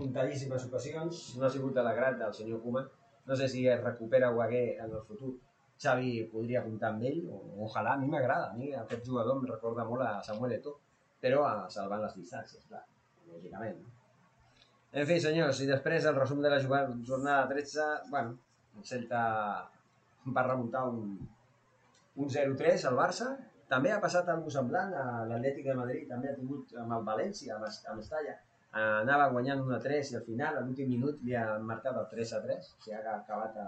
en 0.02 0.08
puntadíssimes 0.08 0.66
ocasions, 0.66 1.22
no 1.38 1.46
ha 1.46 1.54
sigut 1.54 1.76
de 1.78 1.84
l'agrat 1.86 2.18
del 2.20 2.34
senyor 2.34 2.62
Koeman. 2.64 2.88
No 3.28 3.36
sé 3.38 3.48
si 3.48 3.68
es 3.68 3.82
recupera 3.84 4.32
Wagué 4.34 4.78
en 4.78 4.92
el 4.92 5.02
futur. 5.08 5.36
Xavi 5.82 6.12
podria 6.32 6.64
comptar 6.66 6.92
amb 6.94 7.06
ell, 7.10 7.22
o, 7.30 7.42
ojalà, 7.66 7.96
a 7.96 8.02
mi 8.02 8.10
m'agrada, 8.10 8.52
a 8.52 8.58
mi 8.58 8.72
aquest 8.78 9.06
jugador 9.06 9.40
em 9.40 9.48
recorda 9.50 9.86
molt 9.86 10.06
a 10.06 10.12
Samuel 10.26 10.58
Eto'o, 10.58 10.78
però 11.22 11.46
a 11.48 11.70
salvant 11.74 12.04
les 12.04 12.18
distàncies, 12.18 12.66
clar, 12.70 12.84
lògicament. 13.30 13.80
En 14.92 15.08
fi, 15.10 15.18
senyors, 15.24 15.62
i 15.64 15.70
després 15.70 16.06
el 16.06 16.18
resum 16.18 16.42
de 16.44 16.52
la 16.54 16.60
jornada 16.62 17.48
13, 17.50 17.88
bueno, 18.12 18.36
el 18.78 18.86
Celta 18.86 19.24
va 20.38 20.46
remuntar 20.50 20.84
un, 20.90 21.18
un 22.18 22.30
0-3 22.30 22.86
al 22.90 23.00
Barça. 23.00 23.32
També 23.72 23.94
ha 23.94 24.02
passat 24.04 24.30
alguna 24.30 24.54
semblant 24.54 24.94
a 24.94 25.06
l'Atlètic 25.30 25.70
de 25.72 25.78
Madrid, 25.82 26.08
també 26.10 26.30
ha 26.30 26.38
tingut 26.38 26.76
amb 26.78 26.98
el 26.98 27.06
València, 27.10 27.56
amb, 27.58 27.70
amb 27.94 28.06
Estalla. 28.06 28.38
Anava 28.80 29.30
guanyant 29.32 29.66
1-3 29.66 30.14
i 30.14 30.18
al 30.18 30.28
final, 30.28 30.58
a 30.58 30.62
l'últim 30.64 30.88
minut, 30.88 31.18
li 31.28 31.36
ha 31.36 31.58
marcat 31.60 31.98
el 32.00 32.06
3-3, 32.12 32.70
o 32.76 32.84
sigui, 32.84 32.96
ha 32.96 33.16
acabat 33.18 33.58
a, 33.60 33.66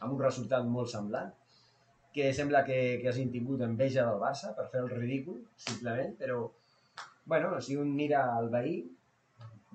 amb 0.00 0.12
un 0.12 0.20
resultat 0.20 0.68
molt 0.76 0.92
semblant 0.92 1.32
que 2.14 2.28
sembla 2.32 2.62
que, 2.62 2.76
que 3.02 3.08
hagin 3.10 3.32
tingut 3.34 3.64
enveja 3.66 4.04
del 4.06 4.20
Barça 4.22 4.52
per 4.54 4.68
fer 4.70 4.84
el 4.84 4.92
ridícul, 4.92 5.40
simplement, 5.58 6.12
però, 6.20 6.44
bueno, 7.26 7.56
si 7.60 7.74
un 7.74 7.90
mira 7.96 8.20
el 8.38 8.52
veí, 8.52 8.76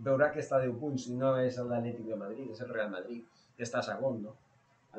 veurà 0.05 0.29
que 0.31 0.39
està 0.39 0.55
a 0.55 0.63
10 0.63 0.77
punts 0.79 1.09
i 1.11 1.17
no 1.19 1.33
és 1.41 1.57
l'Atlètic 1.59 2.05
de 2.07 2.19
Madrid, 2.21 2.53
és 2.53 2.61
el 2.63 2.71
Real 2.71 2.93
Madrid, 2.93 3.25
que 3.57 3.67
està 3.67 3.81
segon, 3.83 4.21
no? 4.23 4.37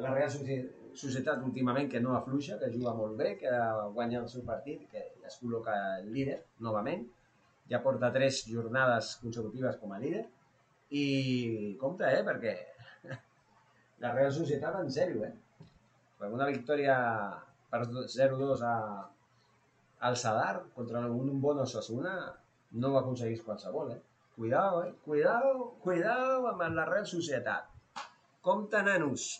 La 0.05 0.13
Real 0.13 0.29
Societat 0.31 1.41
últimament 1.47 1.89
que 1.89 2.03
no 2.05 2.13
afluixa, 2.19 2.59
que 2.61 2.69
juga 2.75 2.93
molt 2.99 3.17
bé, 3.17 3.33
que 3.41 3.55
guanya 3.97 4.21
el 4.21 4.29
seu 4.29 4.45
partit, 4.45 4.85
que 4.93 5.07
es 5.27 5.41
col·loca 5.41 5.79
el 6.03 6.13
líder 6.13 6.37
novament, 6.67 7.09
ja 7.71 7.81
porta 7.85 8.11
tres 8.15 8.43
jornades 8.51 9.15
consecutives 9.23 9.79
com 9.81 9.95
a 9.95 10.01
líder, 10.03 10.25
i 10.91 11.77
compte, 11.81 12.09
eh, 12.09 12.25
perquè 12.27 12.55
la 14.03 14.13
Real 14.17 14.33
Societat 14.35 14.81
en 14.81 14.91
sèrio, 14.91 15.25
eh? 15.29 15.67
Per 16.21 16.29
una 16.35 16.49
victòria 16.51 16.97
per 17.71 17.85
0-2 17.87 18.65
a, 18.67 18.77
al 20.09 20.17
Sadar 20.19 20.65
contra 20.75 21.05
un 21.07 21.39
bon 21.41 21.63
Osasuna 21.63 22.15
no 22.83 22.91
ho 22.91 22.99
aconseguís 22.99 23.45
qualsevol, 23.47 23.95
eh? 23.95 24.01
Cuidao, 24.35 24.83
eh? 24.89 24.93
Cuidao, 25.05 25.55
cuidao 25.85 26.51
amb 26.51 26.67
la 26.75 26.89
Real 26.91 27.07
Societat. 27.07 27.71
Compte, 28.43 28.83
nanos 28.83 29.31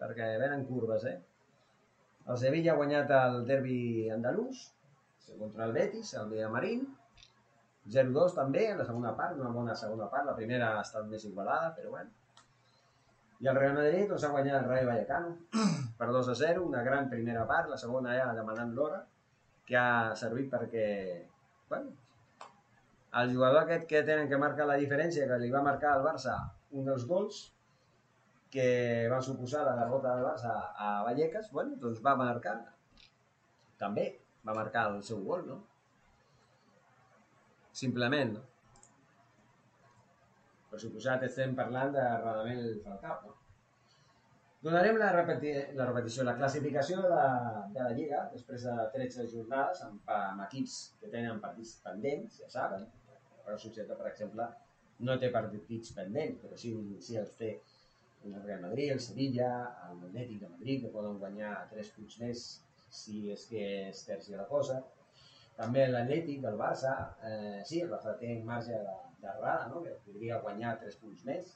perquè 0.00 0.34
venen 0.40 0.66
curves, 0.68 1.04
eh? 1.10 1.18
El 2.24 2.40
Sevilla 2.40 2.72
ha 2.72 2.80
guanyat 2.80 3.10
el 3.18 3.42
derbi 3.48 4.08
andalús 4.12 4.70
contra 5.38 5.66
el 5.66 5.72
Betis, 5.76 6.12
el 6.20 6.30
Villamarín, 6.30 6.84
0-2 7.92 8.34
també, 8.36 8.68
en 8.70 8.78
la 8.80 8.86
segona 8.88 9.12
part, 9.16 9.36
una 9.36 9.50
bona 9.52 9.74
segona 9.76 10.06
part, 10.12 10.26
la 10.26 10.36
primera 10.36 10.70
ha 10.74 10.84
estat 10.84 11.08
més 11.10 11.24
igualada, 11.28 11.72
però 11.76 11.90
bueno. 11.96 12.10
I 13.44 13.50
el 13.50 13.58
Real 13.58 13.74
Madrid 13.76 14.08
doncs, 14.08 14.24
ha 14.24 14.30
guanyat 14.32 14.62
el 14.62 14.68
Rayo 14.70 14.86
Vallecano 14.88 15.34
per 15.98 16.08
2 16.14 16.30
a 16.32 16.36
0, 16.38 16.62
una 16.64 16.84
gran 16.86 17.10
primera 17.10 17.44
part, 17.50 17.68
la 17.68 17.80
segona 17.80 18.14
ja 18.16 18.30
demanant 18.36 18.72
l'hora, 18.76 19.02
que 19.68 19.76
ha 19.76 20.14
servit 20.16 20.48
perquè, 20.52 20.86
bueno, 21.68 21.92
el 23.20 23.34
jugador 23.34 23.62
aquest 23.62 23.84
que 23.90 24.02
tenen 24.02 24.30
que 24.30 24.38
marcar 24.40 24.66
la 24.70 24.78
diferència, 24.80 25.28
que 25.28 25.38
li 25.42 25.50
va 25.52 25.62
marcar 25.66 25.92
al 25.92 26.06
Barça 26.06 26.38
un 26.72 26.88
dels 26.88 27.04
gols, 27.10 27.42
que 28.54 28.66
va 29.10 29.20
suposar 29.22 29.64
la 29.66 29.76
derrota 29.82 30.14
del 30.14 30.24
Barça 30.24 30.56
a 30.78 30.96
Vallecas, 31.04 31.50
bueno, 31.52 31.76
doncs 31.82 32.00
va 32.02 32.16
marcar, 32.16 32.56
també 33.78 34.08
va 34.46 34.56
marcar 34.56 34.88
el 34.92 35.02
seu 35.02 35.22
gol, 35.26 35.46
no? 35.50 35.60
Simplement, 37.74 38.36
no? 38.36 38.42
Per 40.70 40.78
suposat 40.82 41.24
estem 41.26 41.54
parlant 41.58 41.94
de 41.94 42.02
Radamel 42.02 42.68
Falcao? 42.84 43.32
Donarem 44.64 44.96
la, 44.96 45.10
repeti 45.12 45.50
la 45.76 45.86
repetició, 45.90 46.24
la 46.24 46.36
classificació 46.38 47.02
de 47.04 47.10
la, 47.10 47.26
de 47.74 47.82
la 47.82 47.90
Lliga, 47.98 48.22
després 48.32 48.64
de 48.64 48.86
13 48.94 49.26
jornades, 49.32 49.82
amb, 49.84 50.12
amb 50.14 50.44
equips 50.46 50.76
que 51.00 51.10
tenen 51.12 51.42
partits 51.42 51.74
pendents, 51.84 52.38
ja 52.40 52.48
saben. 52.54 52.86
La 53.44 53.58
Societat, 53.60 53.98
per 53.98 54.08
exemple, 54.08 54.46
no 55.04 55.18
té 55.20 55.28
partits 55.34 55.92
pendents, 55.98 56.40
però 56.40 56.56
sí, 56.56 56.72
sí 57.04 57.18
els 57.20 57.34
té 57.40 57.52
el 58.24 58.38
Real 58.46 58.62
Madrid, 58.62 58.94
el 58.94 59.02
Sevilla, 59.04 59.50
el 59.90 60.00
Atlètic 60.08 60.40
de 60.46 60.52
Madrid, 60.54 60.82
que 60.86 60.92
poden 60.94 61.18
guanyar 61.20 61.54
3 61.74 61.90
punts 61.98 62.18
més 62.22 62.44
si 62.94 63.26
és 63.34 63.44
que 63.50 63.64
es 63.90 64.04
tercia 64.08 64.40
la 64.40 64.48
cosa. 64.48 64.80
També 65.58 65.84
l'Atlètic, 65.86 66.44
el 66.50 66.56
Barça, 66.58 66.94
eh, 67.28 67.60
sí, 67.68 67.80
el 67.84 67.92
Barça 67.92 68.16
té 68.20 68.32
marge 68.46 68.78
d'errada, 69.22 69.68
no? 69.70 69.82
que 69.84 69.94
podria 70.06 70.40
guanyar 70.42 70.74
3 70.80 70.96
punts 71.02 71.22
més. 71.28 71.52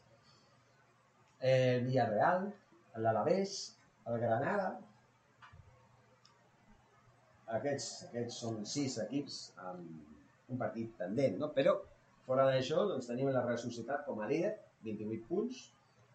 El 1.52 1.84
Villarreal, 1.86 2.46
l'Alavés, 3.02 3.56
el 4.06 4.20
Granada, 4.22 4.70
aquests, 7.58 7.88
aquests 8.10 8.38
són 8.44 8.62
sis 8.68 8.98
equips 9.04 9.38
amb 9.70 10.52
un 10.52 10.60
partit 10.60 10.94
pendent, 11.00 11.38
no? 11.42 11.50
però 11.56 11.74
fora 12.28 12.46
d'això 12.50 12.84
doncs, 12.88 13.08
tenim 13.10 13.30
la 13.32 13.44
Real 13.44 13.60
Societat 13.62 14.04
com 14.06 14.20
a 14.22 14.28
líder, 14.30 14.54
28 14.86 15.28
punts, 15.28 15.66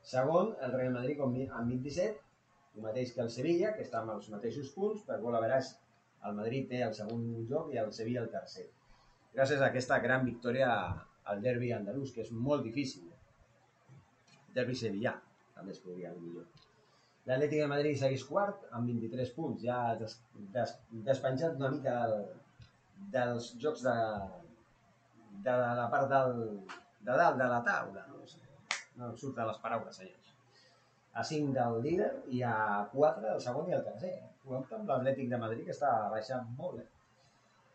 Segon, 0.03 0.51
el 0.65 0.73
Real 0.75 0.91
Madrid 0.93 1.21
amb 1.23 1.71
27, 1.71 2.19
el 2.75 2.85
mateix 2.85 3.13
que 3.15 3.21
el 3.23 3.31
Sevilla, 3.31 3.71
que 3.75 3.85
està 3.85 4.01
amb 4.01 4.11
els 4.17 4.27
mateixos 4.33 4.71
punts, 4.75 5.03
per 5.07 5.19
gol 5.21 5.37
a 5.37 5.41
veràs 5.43 5.71
el 6.27 6.37
Madrid 6.39 6.69
té 6.71 6.81
el 6.85 6.93
segon 6.97 7.23
joc 7.49 7.73
i 7.73 7.79
el 7.81 7.91
Sevilla 7.95 8.23
el 8.23 8.31
tercer. 8.33 8.67
Gràcies 9.33 9.61
a 9.61 9.69
aquesta 9.71 9.99
gran 10.03 10.25
victòria 10.27 10.69
al 11.31 11.41
derbi 11.43 11.71
andalús, 11.73 12.11
que 12.13 12.21
és 12.25 12.31
molt 12.47 12.63
difícil. 12.67 13.09
Derbi 14.53 14.75
sevillà, 14.77 15.15
també 15.55 15.73
es 15.73 15.81
podria 15.83 16.11
dir 16.13 16.21
millor. 16.21 16.47
L'Atlètic 17.27 17.63
de 17.63 17.67
Madrid 17.71 17.97
segueix 17.99 18.23
quart 18.27 18.65
amb 18.77 18.89
23 18.91 19.29
punts, 19.35 19.61
ja 19.63 19.77
des, 19.99 20.17
des, 20.55 20.73
despenjat 21.07 21.55
una 21.59 21.71
mica 21.71 21.93
del, 22.11 22.25
dels 23.15 23.53
jocs 23.63 23.85
de, 23.85 23.95
de 25.45 25.55
la 25.79 25.87
part 25.93 26.11
del, 26.11 26.43
de 27.07 27.15
dalt 27.23 27.39
de 27.39 27.47
la 27.55 27.61
taula. 27.69 28.05
No? 28.09 28.19
no 28.99 29.09
surten 29.17 29.47
les 29.49 29.61
paraules, 29.63 29.95
senyors. 29.97 30.35
A 31.13 31.23
5 31.29 31.53
del 31.55 31.79
líder 31.85 32.11
i 32.35 32.43
a 32.45 32.55
4 32.91 33.23
del 33.25 33.41
segon 33.41 33.69
i 33.69 33.77
el 33.77 33.85
tercer. 33.87 34.13
Compte 34.47 34.75
amb 34.75 34.91
l'Atlètic 34.91 35.29
de 35.31 35.39
Madrid, 35.39 35.63
que 35.67 35.75
està 35.75 35.93
baixant 36.11 36.49
molt, 36.57 36.81
eh? 36.83 36.89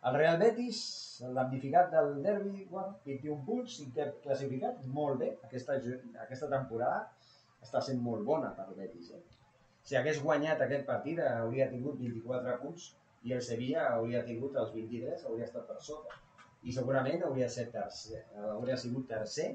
El 0.09 0.15
Real 0.15 0.37
Betis, 0.39 0.81
el 1.27 1.35
damnificat 1.35 1.89
del 1.95 2.13
derbi, 2.23 2.69
bueno, 2.71 3.01
21 3.07 3.41
punts, 3.47 3.81
cinquè 3.81 4.13
classificat, 4.23 4.85
molt 4.99 5.19
bé. 5.25 5.33
Aquesta, 5.49 5.81
aquesta 6.27 6.51
temporada 6.53 7.01
està 7.65 7.83
sent 7.83 7.99
molt 8.05 8.23
bona 8.29 8.53
per 8.55 8.69
Betis. 8.77 9.11
Eh? 9.17 9.25
si 9.89 9.97
hagués 9.97 10.19
guanyat 10.21 10.61
aquest 10.61 10.85
partit 10.89 11.21
hauria 11.25 11.67
tingut 11.71 11.97
24 12.01 12.57
punts 12.63 12.89
i 13.29 13.33
el 13.37 13.41
Sevilla 13.45 13.87
hauria 13.95 14.21
tingut 14.27 14.57
els 14.63 14.75
23, 14.75 15.23
hauria 15.31 15.47
estat 15.47 15.65
per 15.69 15.77
sota. 15.87 16.19
I 16.69 16.75
segurament 16.77 17.25
hauria, 17.25 17.49
set 17.55 17.71
tercer, 17.73 18.21
hauria 18.51 18.77
sigut 18.83 19.07
tercer 19.09 19.49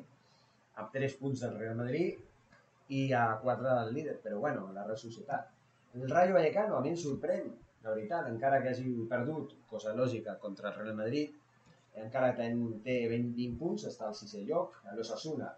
amb 0.81 0.89
3 0.95 1.17
punts 1.19 1.43
del 1.45 1.59
Real 1.59 1.77
Madrid 1.77 2.17
i 2.97 3.03
a 3.13 3.27
4 3.43 3.67
del 3.67 3.93
líder, 3.97 4.15
però 4.23 4.39
bueno, 4.41 4.65
la 4.73 4.87
Real 4.87 4.99
Societat. 5.03 5.51
El 5.93 6.09
Rayo 6.09 6.33
Vallecano 6.33 6.77
a 6.77 6.81
mi 6.81 6.89
em 6.89 6.95
sorprèn, 6.97 7.49
la 7.85 7.91
veritat, 7.93 8.27
encara 8.31 8.59
que 8.63 8.71
hagi 8.71 8.91
perdut, 9.09 9.51
cosa 9.69 9.91
lògica, 9.93 10.33
contra 10.41 10.71
el 10.71 10.77
Real 10.79 10.95
Madrid, 10.97 11.35
encara 12.03 12.31
ten, 12.39 12.63
té 12.85 12.95
20, 13.11 13.35
20 13.37 13.59
punts, 13.59 13.83
està 13.89 14.07
al 14.07 14.15
sisè 14.17 14.41
lloc, 14.47 14.79
l'Osasuna, 14.97 15.51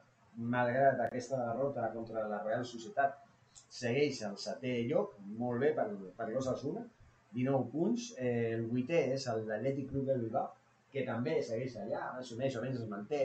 malgrat 0.56 1.00
aquesta 1.06 1.40
derrota 1.40 1.88
contra 1.94 2.26
la 2.32 2.42
Real 2.44 2.66
Societat, 2.68 3.16
segueix 3.80 4.20
al 4.28 4.36
setè 4.42 4.74
lloc, 4.90 5.14
molt 5.40 5.64
bé 5.64 5.72
per, 5.78 5.88
per 6.18 6.28
l'Osasuna, 6.34 6.84
19 7.38 7.72
punts, 7.72 8.12
eh, 8.20 8.52
el 8.58 8.68
vuitè 8.74 9.06
és 9.14 9.28
l'Atlètic 9.32 9.88
Club 9.94 10.10
de 10.10 10.18
Bilbao, 10.20 10.50
que 10.92 11.06
també 11.08 11.38
segueix 11.44 11.78
allà, 11.80 12.10
més 12.20 12.58
o 12.58 12.60
o 12.60 12.66
menys 12.66 12.82
es 12.82 12.90
manté 12.92 13.22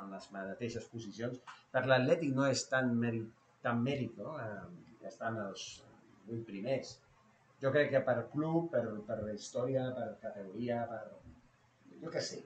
en 0.00 0.08
les 0.12 0.30
mateixes 0.32 0.88
posicions. 0.92 1.36
Per 1.72 1.84
l'Atlètic 1.84 2.32
no 2.36 2.48
és 2.48 2.64
tan 2.72 2.94
mèrit, 3.04 3.28
tan 3.64 3.84
mèrit 3.84 4.16
no? 4.24 4.38
Eh, 4.40 5.06
estan 5.12 5.36
els 5.44 5.68
8 6.28 6.44
primers. 6.48 6.96
Jo 7.62 7.72
crec 7.72 7.90
que 7.94 8.02
per 8.04 8.18
club, 8.32 8.70
per, 8.72 8.84
per 9.08 9.18
història, 9.32 9.88
per 9.96 10.10
categoria, 10.22 10.82
per... 10.90 11.02
jo 12.02 12.12
què 12.12 12.22
sé, 12.22 12.42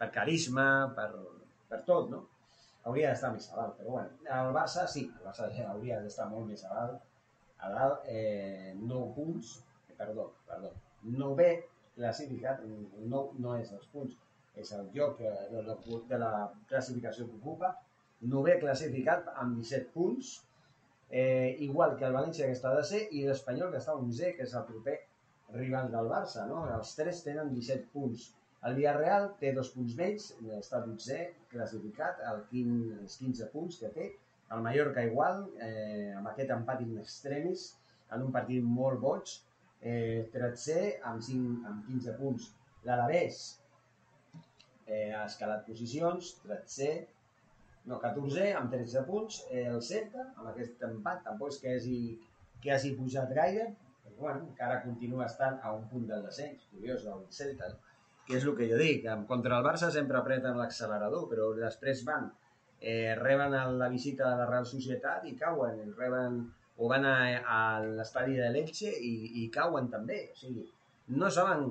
per 0.00 0.08
carisma, 0.14 0.66
per, 0.96 1.10
per 1.68 1.82
tot, 1.88 2.10
no? 2.14 2.24
hauria 2.88 3.12
d'estar 3.12 3.32
més 3.34 3.48
a 3.52 3.56
dalt, 3.58 3.74
però 3.78 3.96
bueno, 3.96 4.14
el 4.38 4.50
Barça 4.56 4.86
sí, 4.88 5.04
el 5.08 5.26
Barça 5.26 5.48
hauria 5.72 6.00
d'estar 6.04 6.28
molt 6.30 6.48
més 6.50 6.64
a 6.64 6.74
dalt, 6.74 7.02
a 7.58 7.72
dalt, 7.74 8.06
eh, 8.12 8.72
9 8.78 9.10
punts, 9.16 9.56
eh, 9.88 9.96
perdó, 9.98 10.30
perdó, 10.48 10.72
9 11.18 11.50
classificat, 11.98 12.62
no, 13.12 13.24
no 13.42 13.56
és 13.58 13.72
els 13.74 13.86
punts, 13.92 14.16
és 14.58 14.72
el 14.74 14.88
lloc 14.94 15.20
de, 15.20 15.62
de 16.10 16.18
la 16.22 16.32
classificació 16.70 17.26
que 17.28 17.38
ocupa, 17.40 17.74
9 18.34 18.58
classificat 18.62 19.28
amb 19.36 19.58
17 19.60 19.92
punts, 19.94 20.38
eh, 21.10 21.56
igual 21.64 21.96
que 21.96 22.06
el 22.08 22.16
València 22.16 22.48
que 22.48 22.56
està 22.56 22.74
de 22.76 22.84
ser 22.84 23.04
i 23.16 23.24
l'Espanyol 23.26 23.72
que 23.72 23.80
està 23.80 23.94
11, 23.96 24.34
que 24.36 24.44
és 24.44 24.54
el 24.58 24.66
proper 24.68 24.98
rival 25.54 25.90
del 25.92 26.10
Barça, 26.12 26.44
no? 26.48 26.64
Els 26.74 26.94
tres 26.98 27.22
tenen 27.24 27.52
17 27.54 27.88
punts. 27.94 28.28
El 28.68 28.74
Villarreal 28.76 29.28
té 29.40 29.52
dos 29.56 29.70
punts 29.74 29.94
menys, 29.98 30.32
està 30.58 30.80
12 30.84 31.18
classificat, 31.52 32.22
el 32.32 32.42
15, 32.50 33.02
els 33.02 33.18
15 33.22 33.50
punts 33.52 33.78
que 33.82 33.92
té. 33.94 34.08
El 34.54 34.64
Mallorca 34.64 35.04
igual, 35.04 35.44
eh, 35.64 36.14
amb 36.16 36.28
aquest 36.30 36.50
empat 36.54 36.82
in 36.84 36.96
extremis, 37.00 37.68
en 38.16 38.24
un 38.24 38.32
partit 38.34 38.64
molt 38.64 39.00
boig, 39.00 39.32
eh, 39.80 40.28
13 40.32 40.78
amb, 41.10 41.22
5, 41.22 41.54
amb 41.70 41.86
15 41.86 42.16
punts. 42.18 42.50
L'Alavés 42.88 43.40
eh, 44.86 45.12
ha 45.12 45.24
escalat 45.26 45.66
posicions, 45.68 46.34
13, 46.44 46.90
no, 47.88 47.98
14 48.02 48.52
amb 48.60 48.72
13 48.74 49.04
punts. 49.08 49.42
Eh, 49.50 49.66
el 49.72 49.82
Celta, 49.82 50.28
amb 50.36 50.50
aquest 50.52 50.84
empat, 50.88 51.24
tampoc 51.26 51.54
és 51.54 51.60
que 51.62 51.74
hagi, 51.76 52.00
que 52.62 52.72
hagi 52.74 52.94
pujat 52.98 53.32
gaire, 53.36 53.70
però 54.04 54.16
bueno, 54.26 54.48
encara 54.50 54.82
continua 54.84 55.26
estant 55.26 55.58
a 55.62 55.72
un 55.76 55.86
punt 55.90 56.06
del 56.10 56.26
descens, 56.26 56.68
curiós 56.74 57.06
el 57.08 57.24
Celta, 57.34 57.72
que 58.28 58.36
és 58.36 58.44
el 58.44 58.54
que 58.58 58.68
jo 58.70 58.78
dic, 58.80 59.08
contra 59.30 59.56
el 59.58 59.66
Barça 59.66 59.88
sempre 59.94 60.20
apreten 60.20 60.58
l'accelerador, 60.58 61.26
però 61.30 61.48
després 61.56 62.04
van, 62.06 62.28
eh, 62.80 63.14
reben 63.18 63.56
la 63.80 63.88
visita 63.88 64.28
de 64.28 64.40
la 64.42 64.48
Real 64.50 64.66
Societat 64.68 65.24
i 65.26 65.36
cauen, 65.38 65.80
reben 65.98 66.42
o 66.78 66.88
van 66.90 67.06
a, 67.10 67.14
a 67.42 67.60
l'estadi 67.82 68.36
de 68.38 68.50
l'Elche 68.54 68.90
i, 68.90 69.14
i 69.42 69.48
cauen 69.54 69.88
també. 69.90 70.18
O 70.32 70.36
sigui, 70.38 70.66
no 71.18 71.30
saben 71.34 71.64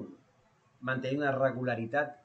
mantenir 0.87 1.21
una 1.21 1.35
regularitat 1.35 2.17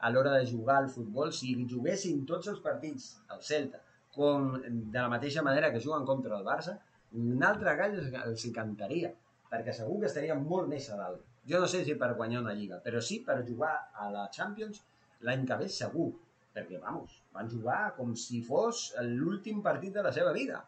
a 0.00 0.10
l'hora 0.10 0.32
de 0.38 0.46
jugar 0.48 0.78
al 0.80 0.90
futbol. 0.92 1.32
Si 1.32 1.54
juguessin 1.70 2.24
tots 2.28 2.50
els 2.52 2.60
partits 2.64 3.12
al 3.28 3.42
Celta 3.44 3.80
com 4.14 4.54
de 4.60 4.98
la 4.98 5.08
mateixa 5.12 5.42
manera 5.46 5.70
que 5.72 5.82
juguen 5.82 6.06
contra 6.06 6.38
el 6.38 6.46
Barça, 6.46 6.76
un 7.18 7.42
altre 7.46 7.74
gall 7.78 7.98
els, 7.98 8.46
encantaria, 8.48 9.12
perquè 9.50 9.74
segur 9.74 10.00
que 10.00 10.08
estarien 10.10 10.42
molt 10.46 10.70
més 10.70 10.88
a 10.90 10.98
dalt. 10.98 11.22
Jo 11.50 11.60
no 11.62 11.68
sé 11.70 11.82
si 11.84 11.96
per 11.98 12.12
guanyar 12.18 12.42
una 12.42 12.54
lliga, 12.54 12.80
però 12.84 13.00
sí 13.02 13.20
per 13.26 13.40
jugar 13.46 13.72
a 13.94 14.10
la 14.14 14.26
Champions 14.34 14.82
l'any 15.26 15.46
que 15.46 15.58
ve 15.62 15.70
segur. 15.76 16.10
Perquè, 16.50 16.80
vamos, 16.82 17.14
van 17.34 17.48
jugar 17.50 17.94
com 17.96 18.12
si 18.18 18.40
fos 18.42 18.90
l'últim 19.06 19.60
partit 19.62 19.94
de 19.94 20.02
la 20.02 20.10
seva 20.12 20.32
vida. 20.34 20.58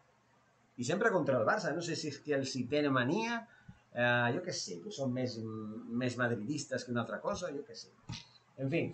I 0.78 0.86
sempre 0.86 1.10
contra 1.14 1.40
el 1.40 1.46
Barça. 1.46 1.72
No 1.74 1.82
sé 1.82 1.96
si 1.98 2.12
és 2.12 2.20
que 2.22 2.36
els 2.38 2.54
hi 2.56 2.62
tenen 2.70 2.94
mania, 2.94 3.40
eh, 3.92 4.28
jo 4.36 4.44
què 4.46 4.54
sé, 4.56 4.78
que 4.84 4.94
són 4.94 5.10
més, 5.14 5.34
més 6.02 6.16
madridistes 6.20 6.86
que 6.86 6.94
una 6.94 7.02
altra 7.02 7.18
cosa, 7.20 7.50
jo 7.54 7.64
què 7.66 7.74
sé. 7.76 7.90
En 8.62 8.70
fi, 8.70 8.84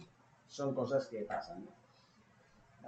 són 0.57 0.75
coses 0.77 1.09
que 1.13 1.27
passen. 1.29 1.67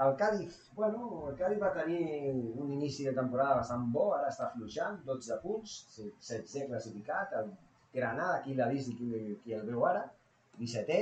El 0.01 0.15
Cádiz, 0.17 0.71
bueno, 0.77 1.29
el 1.29 1.37
Cádiz 1.37 1.61
va 1.61 1.73
tenir 1.75 2.05
un 2.33 2.71
inici 2.73 3.05
de 3.05 3.13
temporada 3.17 3.59
bastant 3.59 3.91
bo, 3.93 4.07
ara 4.17 4.31
està 4.33 4.49
fluixant, 4.55 5.01
12 5.09 5.37
punts, 5.43 5.75
16 5.99 6.71
classificat, 6.71 7.35
el 7.43 7.51
Granada, 7.93 8.39
qui 8.47 8.57
l'ha 8.57 8.71
vist 8.71 8.93
i 8.93 8.97
qui, 8.97 9.11
qui 9.45 9.57
el 9.59 9.67
veu 9.69 9.85
ara, 9.91 10.07
17è, 10.63 11.01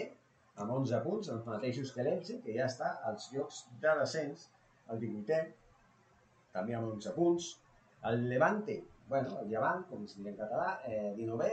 amb 0.65 0.75
11 0.81 1.01
punts, 1.07 1.31
els 1.35 1.47
mateixos 1.47 1.95
que 1.95 2.07
l'Elche, 2.07 2.41
que 2.43 2.59
ja 2.59 2.67
està 2.67 2.91
als 3.11 3.31
llocs 3.35 3.63
de 3.85 3.95
descens, 4.01 4.49
el 4.91 5.03
18è, 5.05 5.41
també 6.57 6.75
amb 6.75 6.91
11 6.97 7.15
punts. 7.15 7.51
El 8.11 8.25
Levante, 8.33 8.81
bueno, 9.13 9.39
el 9.43 9.53
Llevant, 9.53 9.85
com 9.91 10.03
es 10.07 10.17
diria 10.19 10.35
en 10.35 10.41
català, 10.43 10.73
eh, 10.91 11.13
19è, 11.21 11.53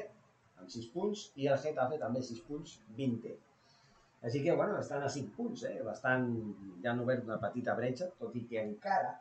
amb 0.61 0.71
6 0.79 0.89
punts, 0.95 1.27
i 1.41 1.51
el 1.51 1.61
Getafe 1.61 2.01
també 2.01 2.25
6 2.25 2.41
punts, 2.49 2.79
20è. 2.97 3.35
Així 4.23 4.41
que, 4.41 4.55
bueno, 4.57 4.77
estan 4.79 5.03
a 5.05 5.09
5 5.11 5.35
punts, 5.35 5.65
eh? 5.69 5.81
Bastant, 5.85 6.29
ja 6.83 6.93
han 6.93 7.01
obert 7.03 7.25
una 7.27 7.39
petita 7.41 7.75
bretxa, 7.77 8.09
tot 8.19 8.35
i 8.39 8.45
que 8.49 8.61
encara 8.61 9.11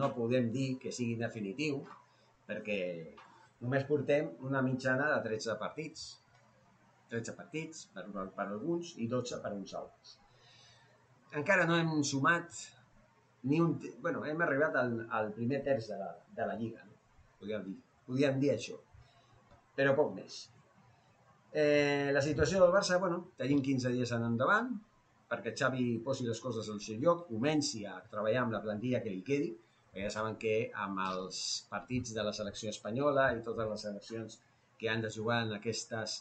no 0.00 0.12
podem 0.14 0.48
dir 0.54 0.68
que 0.82 0.92
sigui 0.94 1.16
definitiu, 1.20 1.82
perquè 2.48 2.78
només 3.64 3.84
portem 3.88 4.30
una 4.48 4.62
mitjana 4.64 5.10
de 5.14 5.20
13 5.26 5.58
partits. 5.60 6.08
13 7.12 7.34
partits 7.36 7.86
per, 7.94 8.04
per 8.12 8.46
alguns 8.46 8.94
i 9.00 9.08
12 9.08 9.40
per 9.44 9.52
uns 9.56 9.74
altres. 9.76 10.16
Encara 11.40 11.64
no 11.68 11.76
hem 11.76 12.02
sumat 12.04 12.64
ni 13.48 13.60
un... 13.60 13.78
bueno, 14.00 14.24
hem 14.24 14.40
arribat 14.44 14.76
al, 14.76 14.94
al 15.14 15.32
primer 15.36 15.62
terç 15.64 15.88
de 15.92 15.98
la, 16.00 16.10
de 16.36 16.46
la 16.48 16.56
Lliga, 16.60 16.84
no? 16.84 16.96
podríem, 17.40 17.64
dir, 17.68 17.76
podríem 18.06 18.40
dir 18.42 18.52
això, 18.54 18.78
però 19.78 19.94
poc 19.96 20.14
més. 20.16 20.40
Eh, 21.52 22.10
la 22.12 22.20
situació 22.20 22.60
del 22.60 22.74
Barça, 22.74 22.98
bueno, 23.00 23.22
tenim 23.40 23.62
15 23.64 23.92
dies 23.94 24.12
en 24.12 24.26
endavant, 24.26 24.74
perquè 25.28 25.54
Xavi 25.56 25.86
posi 26.04 26.26
les 26.26 26.40
coses 26.44 26.68
al 26.68 26.80
seu 26.84 27.00
lloc, 27.00 27.24
comenci 27.28 27.84
a 27.88 27.96
treballar 28.12 28.44
amb 28.44 28.56
la 28.56 28.62
plantilla 28.64 29.00
que 29.04 29.12
li 29.14 29.24
quedi, 29.24 29.54
ja 29.98 30.10
saben 30.12 30.36
que 30.38 30.70
amb 30.84 31.00
els 31.02 31.38
partits 31.70 32.12
de 32.14 32.24
la 32.26 32.34
selecció 32.36 32.70
espanyola 32.70 33.30
i 33.34 33.42
totes 33.46 33.70
les 33.70 33.84
seleccions 33.86 34.38
que 34.78 34.90
han 34.92 35.02
de 35.02 35.10
jugar 35.10 35.40
en, 35.46 35.54
aquestes, 35.56 36.20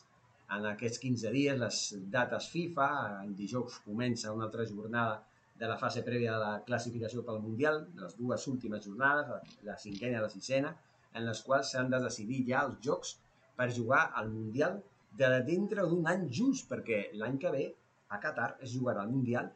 en 0.56 0.66
aquests 0.72 1.04
15 1.04 1.34
dies, 1.36 1.60
les 1.60 1.82
dates 2.16 2.50
FIFA, 2.54 2.90
en 3.26 3.36
dijous 3.38 3.78
comença 3.86 4.34
una 4.34 4.48
altra 4.48 4.66
jornada 4.66 5.22
de 5.60 5.70
la 5.70 5.78
fase 5.78 6.04
prèvia 6.08 6.34
de 6.34 6.42
la 6.42 6.64
classificació 6.66 7.24
pel 7.28 7.42
Mundial, 7.44 7.84
les 8.00 8.18
dues 8.18 8.48
últimes 8.48 8.86
jornades, 8.88 9.54
la 9.68 9.78
cinquena 9.78 10.20
i 10.20 10.26
la 10.26 10.34
sisena, 10.34 10.74
en 11.14 11.26
les 11.28 11.42
quals 11.46 11.74
s'han 11.74 11.92
de 11.94 12.02
decidir 12.04 12.44
ja 12.50 12.64
els 12.68 12.80
jocs 12.86 13.18
per 13.58 13.74
jugar 13.74 14.04
al 14.16 14.30
Mundial 14.34 14.80
de 15.20 15.30
dintre 15.48 15.86
d'un 15.90 16.08
any 16.14 16.28
just, 16.40 16.68
perquè 16.70 17.08
l'any 17.20 17.38
que 17.42 17.52
ve 17.54 17.66
a 18.14 18.20
Qatar 18.24 18.52
es 18.62 18.74
jugarà 18.74 19.04
el 19.06 19.14
Mundial 19.14 19.50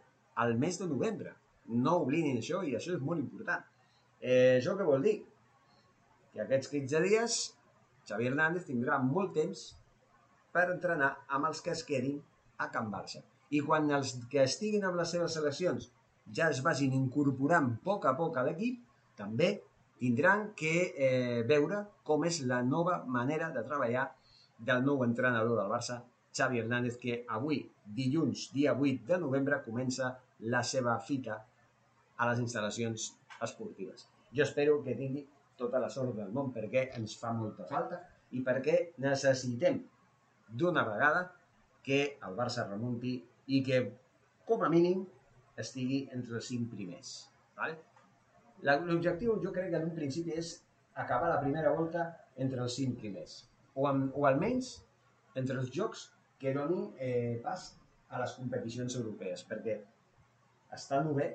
al 0.44 0.58
mes 0.58 0.80
de 0.82 0.88
novembre. 0.90 1.36
No 1.86 2.00
oblidin 2.04 2.40
això 2.40 2.64
i 2.68 2.76
això 2.76 2.96
és 2.96 3.04
molt 3.08 3.22
important. 3.22 3.64
Eh, 4.20 4.58
això 4.58 4.76
què 4.78 4.88
vol 4.88 5.06
dir? 5.08 5.18
Que 6.34 6.44
aquests 6.46 6.72
15 6.72 7.04
dies 7.06 7.40
Xavi 8.10 8.28
Hernández 8.28 8.66
tindrà 8.68 8.98
molt 9.04 9.34
temps 9.38 9.66
per 10.56 10.68
entrenar 10.74 11.12
amb 11.36 11.48
els 11.50 11.62
que 11.64 11.74
es 11.76 11.84
quedin 11.88 12.20
a 12.58 12.70
Can 12.74 12.90
Barça. 12.94 13.22
I 13.52 13.62
quan 13.68 13.90
els 13.98 14.16
que 14.32 14.44
estiguin 14.44 14.86
amb 14.88 15.00
les 15.00 15.12
seves 15.14 15.36
seleccions 15.38 15.90
ja 16.38 16.50
es 16.54 16.62
vagin 16.66 16.96
incorporant 16.98 17.70
a 17.74 17.78
poc 17.86 18.08
a 18.08 18.16
poc 18.18 18.38
a 18.38 18.46
l'equip, 18.48 18.80
també 19.20 19.52
tindran 20.02 20.50
que 20.58 20.74
eh, 21.08 21.42
veure 21.48 21.84
com 22.08 22.26
és 22.26 22.42
la 22.50 22.62
nova 22.66 23.02
manera 23.18 23.52
de 23.56 23.64
treballar 23.68 24.08
del 24.66 24.84
nou 24.86 25.04
entrenador 25.06 25.58
del 25.60 25.72
Barça, 25.72 26.02
Xavi 26.32 26.62
Hernández, 26.62 26.98
que 27.02 27.26
avui, 27.28 27.62
dilluns, 27.86 28.50
dia 28.54 28.74
8 28.78 29.08
de 29.10 29.20
novembre, 29.20 29.62
comença 29.66 30.14
la 30.54 30.62
seva 30.64 30.96
fita 31.04 31.42
a 32.18 32.30
les 32.30 32.40
instal·lacions 32.44 33.12
esportives. 33.42 34.08
Jo 34.32 34.46
espero 34.46 34.80
que 34.86 34.96
tingui 34.96 35.26
tota 35.60 35.82
la 35.84 35.90
sort 35.94 36.16
del 36.18 36.32
món 36.34 36.54
perquè 36.56 36.88
ens 36.98 37.18
fa 37.20 37.34
molta 37.36 37.68
falta 37.70 38.00
i 38.32 38.42
perquè 38.46 38.78
necessitem 39.04 39.82
d'una 40.62 40.86
vegada 40.88 41.26
que 41.86 42.02
el 42.28 42.38
Barça 42.38 42.68
remunti 42.70 43.18
i 43.52 43.62
que, 43.66 43.82
com 44.48 44.64
a 44.64 44.70
mínim, 44.72 45.04
estigui 45.60 46.06
entre 46.16 46.40
els 46.40 46.48
cinc 46.54 46.70
primers. 46.72 47.14
L'objectiu 48.66 49.40
jo 49.44 49.54
crec 49.54 49.72
que 49.72 49.80
en 49.82 49.90
un 49.90 49.96
principi 49.98 50.38
és 50.38 50.54
acabar 51.04 51.30
la 51.32 51.40
primera 51.42 51.74
volta 51.76 52.12
entre 52.38 52.62
els 52.66 52.76
cinc 52.78 53.00
primers. 53.02 53.42
O, 53.76 53.88
amb, 53.88 54.12
o 54.18 54.26
almenys 54.28 54.74
entre 55.40 55.60
els 55.62 55.72
jocs 55.76 56.10
que 56.42 56.54
donin 56.56 56.90
eh, 57.00 57.40
pas 57.44 57.70
a 58.12 58.20
les 58.20 58.34
competicions 58.36 58.98
europees, 59.00 59.44
perquè 59.48 59.78
estar 60.76 61.02
novè 61.06 61.30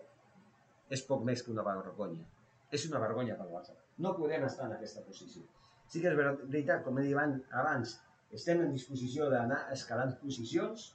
és 0.93 1.03
poc 1.09 1.25
més 1.29 1.43
que 1.43 1.53
una 1.55 1.65
vergonya. 1.67 2.27
És 2.75 2.85
una 2.91 3.01
vergonya 3.03 3.37
pel 3.39 3.53
Barça. 3.53 3.77
No 4.03 4.13
podem 4.19 4.45
estar 4.49 4.67
en 4.69 4.75
aquesta 4.77 5.05
posició. 5.07 5.45
Sí 5.89 6.03
que 6.03 6.11
és 6.11 6.19
veritat, 6.19 6.83
com 6.85 6.99
he 6.99 7.07
dit 7.07 7.17
abans, 7.17 7.95
estem 8.35 8.63
en 8.65 8.73
disposició 8.75 9.31
d'anar 9.33 9.63
escalant 9.75 10.17
posicions, 10.21 10.89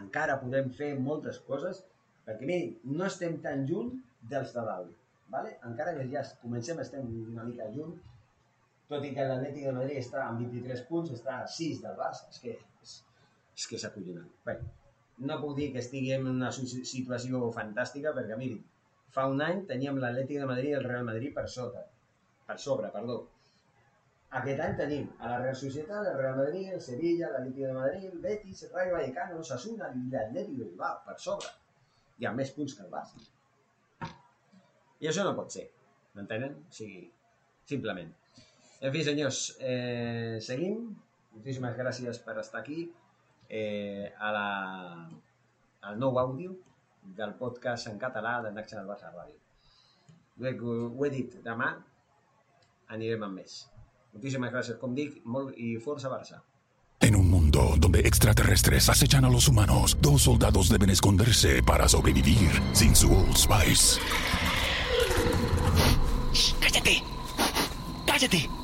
encara 0.00 0.40
podem 0.42 0.70
fer 0.78 0.90
moltes 0.98 1.38
coses, 1.48 1.84
perquè 2.26 2.48
miri, 2.48 2.70
no 2.98 3.06
estem 3.06 3.38
tan 3.44 3.64
lluny 3.68 3.94
dels 4.30 4.52
de 4.56 4.64
dalt. 4.66 4.92
Vale? 5.30 5.54
Encara 5.68 5.94
que 5.96 6.08
ja 6.10 6.24
comencem, 6.42 6.80
estem 6.82 7.06
una 7.22 7.46
mica 7.46 7.70
lluny, 7.70 7.94
tot 8.90 9.04
i 9.06 9.12
que 9.16 9.26
l'Atlètic 9.28 9.66
de 9.68 9.74
Madrid 9.76 10.00
està 10.00 10.26
amb 10.28 10.42
23 10.44 10.84
punts, 10.88 11.12
està 11.16 11.40
a 11.42 11.50
6 11.56 11.82
del 11.84 11.98
Barça. 11.98 12.28
És 12.30 12.40
que 12.42 12.54
és, 12.54 12.94
és, 13.56 13.66
que 13.70 13.78
és 13.78 13.86
acollonant. 13.88 14.30
Bé, 14.46 14.56
no 15.28 15.40
puc 15.42 15.54
dir 15.58 15.70
que 15.72 15.82
estiguem 15.82 16.26
en 16.28 16.40
una 16.40 16.50
situació 16.54 17.50
fantàstica, 17.56 18.12
perquè 18.16 18.38
miri, 18.40 18.58
fa 19.14 19.28
un 19.30 19.42
any 19.46 19.62
teníem 19.70 20.00
l'Atlètic 20.02 20.42
de 20.42 20.50
Madrid 20.50 20.72
i 20.72 20.78
el 20.80 20.88
Real 20.88 21.06
Madrid 21.08 21.34
per 21.36 21.46
sota, 21.56 21.84
per 22.48 22.58
sobre, 22.66 22.90
perdó. 22.94 23.20
Aquest 24.34 24.60
any 24.64 24.72
tenim 24.78 25.04
a 25.20 25.28
la 25.30 25.36
Real 25.44 25.54
Societat, 25.58 26.08
el 26.10 26.18
Real 26.18 26.40
Madrid, 26.40 26.72
el 26.74 26.82
Sevilla, 26.82 27.30
l'Atlètic 27.30 27.68
de 27.68 27.76
Madrid, 27.76 28.08
el 28.10 28.24
Betis, 28.24 28.64
el 28.66 28.74
Rayo 28.74 28.96
Vallecano, 28.96 29.38
el 29.38 29.46
Sasuna 29.50 29.92
i 29.94 30.02
l'Atlètic 30.10 30.58
de 30.58 30.66
Bilbao, 30.72 30.98
per 31.06 31.14
sobre. 31.28 31.52
Hi 32.18 32.26
ha 32.26 32.34
més 32.34 32.50
punts 32.56 32.74
que 32.74 32.82
el 32.86 32.90
Barça. 32.90 33.22
I 35.04 35.10
això 35.10 35.22
no 35.26 35.36
pot 35.38 35.54
ser, 35.54 35.68
m'entenen? 36.18 36.58
O 36.66 36.74
sigui, 36.74 37.06
simplement. 37.70 38.10
En 38.84 38.92
fi, 38.92 39.00
senyors, 39.00 39.56
eh, 39.64 40.36
seguim. 40.44 40.90
Moltíssimes 41.32 41.72
gràcies 41.78 42.18
per 42.20 42.36
estar 42.42 42.60
aquí 42.60 42.82
eh, 43.48 44.12
a 44.20 44.32
la, 44.34 44.48
al 45.88 45.96
nou 45.98 46.18
àudio 46.20 46.52
del 47.16 47.32
podcast 47.38 47.88
en 47.88 47.96
català 47.98 48.36
de 48.44 48.50
National 48.52 48.84
Barça 48.90 49.08
Ràdio. 49.08 49.40
Ho 50.36 51.06
he 51.06 51.10
dit, 51.14 51.38
demà 51.46 51.70
anirem 52.92 53.24
amb 53.24 53.40
més. 53.40 53.62
Muchísimas 54.12 54.52
gracias, 54.52 54.76
com 54.78 54.92
dic, 54.94 55.16
molt 55.24 55.56
i 55.56 55.78
força 55.80 56.12
Barça. 56.12 56.42
En 57.00 57.16
un 57.16 57.30
mundo 57.30 57.62
donde 57.78 58.00
extraterrestres 58.00 58.88
acechan 58.88 59.24
a 59.24 59.30
los 59.30 59.48
humanos, 59.48 59.96
dos 60.00 60.22
soldados 60.28 60.68
deben 60.68 60.90
esconderse 60.90 61.62
para 61.62 61.88
sobrevivir 61.88 62.60
sin 62.74 62.94
su 62.94 63.10
Old 63.12 63.36
Spice. 63.36 63.98
Shh, 66.34 66.52
¡Cállate! 66.60 67.02
¡Cállate! 68.06 68.63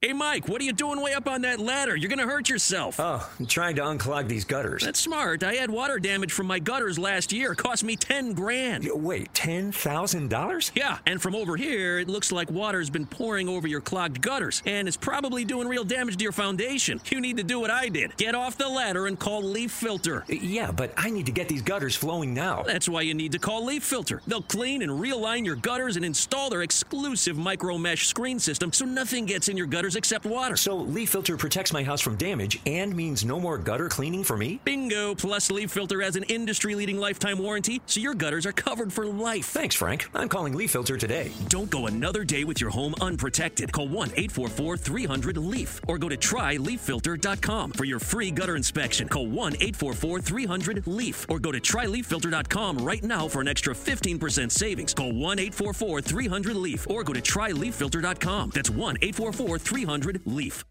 Hey, 0.00 0.12
Mike, 0.12 0.46
what 0.46 0.60
are 0.60 0.64
you 0.64 0.72
doing 0.72 1.00
way 1.00 1.12
up 1.12 1.26
on 1.26 1.40
that 1.40 1.58
ladder? 1.58 1.96
You're 1.96 2.08
going 2.08 2.20
to 2.20 2.32
hurt 2.32 2.48
yourself. 2.48 3.00
Oh, 3.00 3.28
I'm 3.40 3.46
trying 3.46 3.74
to 3.74 3.82
unclog 3.82 4.28
these 4.28 4.44
gutters. 4.44 4.84
That's 4.84 5.00
smart. 5.00 5.42
I 5.42 5.54
had 5.54 5.70
water 5.72 5.98
damage 5.98 6.30
from 6.30 6.46
my 6.46 6.60
gutters 6.60 7.00
last 7.00 7.32
year. 7.32 7.50
It 7.50 7.58
cost 7.58 7.82
me 7.82 7.96
10 7.96 8.34
grand. 8.34 8.88
Wait, 8.94 9.32
$10,000? 9.32 10.70
Yeah, 10.76 10.98
and 11.04 11.20
from 11.20 11.34
over 11.34 11.56
here, 11.56 11.98
it 11.98 12.06
looks 12.06 12.30
like 12.30 12.48
water's 12.48 12.90
been 12.90 13.06
pouring 13.06 13.48
over 13.48 13.66
your 13.66 13.80
clogged 13.80 14.22
gutters, 14.22 14.62
and 14.66 14.86
it's 14.86 14.96
probably 14.96 15.44
doing 15.44 15.66
real 15.66 15.82
damage 15.82 16.16
to 16.18 16.22
your 16.22 16.30
foundation. 16.30 17.00
You 17.06 17.20
need 17.20 17.38
to 17.38 17.42
do 17.42 17.58
what 17.58 17.70
I 17.70 17.88
did 17.88 18.16
get 18.16 18.36
off 18.36 18.56
the 18.56 18.68
ladder 18.68 19.08
and 19.08 19.18
call 19.18 19.42
Leaf 19.42 19.72
Filter. 19.72 20.24
Yeah, 20.28 20.70
but 20.70 20.92
I 20.96 21.10
need 21.10 21.26
to 21.26 21.32
get 21.32 21.48
these 21.48 21.62
gutters 21.62 21.96
flowing 21.96 22.32
now. 22.32 22.62
That's 22.62 22.88
why 22.88 23.00
you 23.00 23.14
need 23.14 23.32
to 23.32 23.40
call 23.40 23.64
Leaf 23.64 23.82
Filter. 23.82 24.22
They'll 24.28 24.42
clean 24.42 24.82
and 24.82 24.92
realign 24.92 25.44
your 25.44 25.56
gutters 25.56 25.96
and 25.96 26.04
install 26.04 26.50
their 26.50 26.62
exclusive 26.62 27.36
micro 27.36 27.76
mesh 27.78 28.06
screen 28.06 28.38
system 28.38 28.72
so 28.72 28.84
nothing 28.84 29.26
gets 29.26 29.48
in 29.48 29.56
your 29.56 29.66
gutters 29.66 29.88
except 29.98 30.24
water. 30.24 30.56
So, 30.56 30.76
Leaf 30.76 31.10
Filter 31.10 31.36
protects 31.36 31.72
my 31.72 31.82
house 31.82 32.00
from 32.00 32.16
damage 32.16 32.58
and 32.64 32.96
means 32.96 33.24
no 33.24 33.38
more 33.38 33.58
gutter 33.58 33.88
cleaning 33.88 34.24
for 34.24 34.36
me? 34.36 34.60
Bingo! 34.64 35.14
Plus, 35.14 35.50
Leaf 35.50 35.70
Filter 35.70 36.00
has 36.00 36.16
an 36.16 36.22
industry 36.24 36.74
leading 36.74 36.96
lifetime 36.98 37.38
warranty, 37.38 37.82
so 37.84 38.00
your 38.00 38.14
gutters 38.14 38.46
are 38.46 38.52
covered 38.52 38.92
for 38.92 39.04
life. 39.04 39.46
Thanks, 39.46 39.74
Frank. 39.74 40.08
I'm 40.14 40.28
calling 40.28 40.54
Leaf 40.54 40.70
Filter 40.70 40.96
today. 40.96 41.32
Don't 41.48 41.68
go 41.68 41.86
another 41.86 42.24
day 42.24 42.44
with 42.44 42.60
your 42.60 42.70
home 42.70 42.94
unprotected. 43.00 43.72
Call 43.72 43.88
1 43.88 44.12
844 44.16 44.76
300 44.76 45.36
LEAF 45.36 45.80
or 45.88 45.98
go 45.98 46.08
to 46.08 46.16
tryleaffilter.com 46.16 47.72
for 47.72 47.84
your 47.84 47.98
free 47.98 48.30
gutter 48.30 48.56
inspection. 48.56 49.08
Call 49.08 49.26
1 49.26 49.54
844 49.54 50.20
300 50.20 50.86
LEAF 50.86 51.26
or 51.28 51.38
go 51.38 51.52
to 51.52 51.60
tryleaffilter.com 51.60 52.78
right 52.78 53.02
now 53.02 53.28
for 53.28 53.40
an 53.40 53.48
extra 53.48 53.74
15% 53.74 54.50
savings. 54.52 54.94
Call 54.94 55.12
1 55.12 55.38
844 55.38 56.00
300 56.00 56.56
LEAF 56.56 56.88
or 56.88 57.02
go 57.02 57.12
to 57.12 57.20
tryleaffilter.com. 57.20 58.50
That's 58.54 58.70
1 58.70 58.96
844 59.02 59.58
300 59.78 60.22
LEAF. 60.26 60.64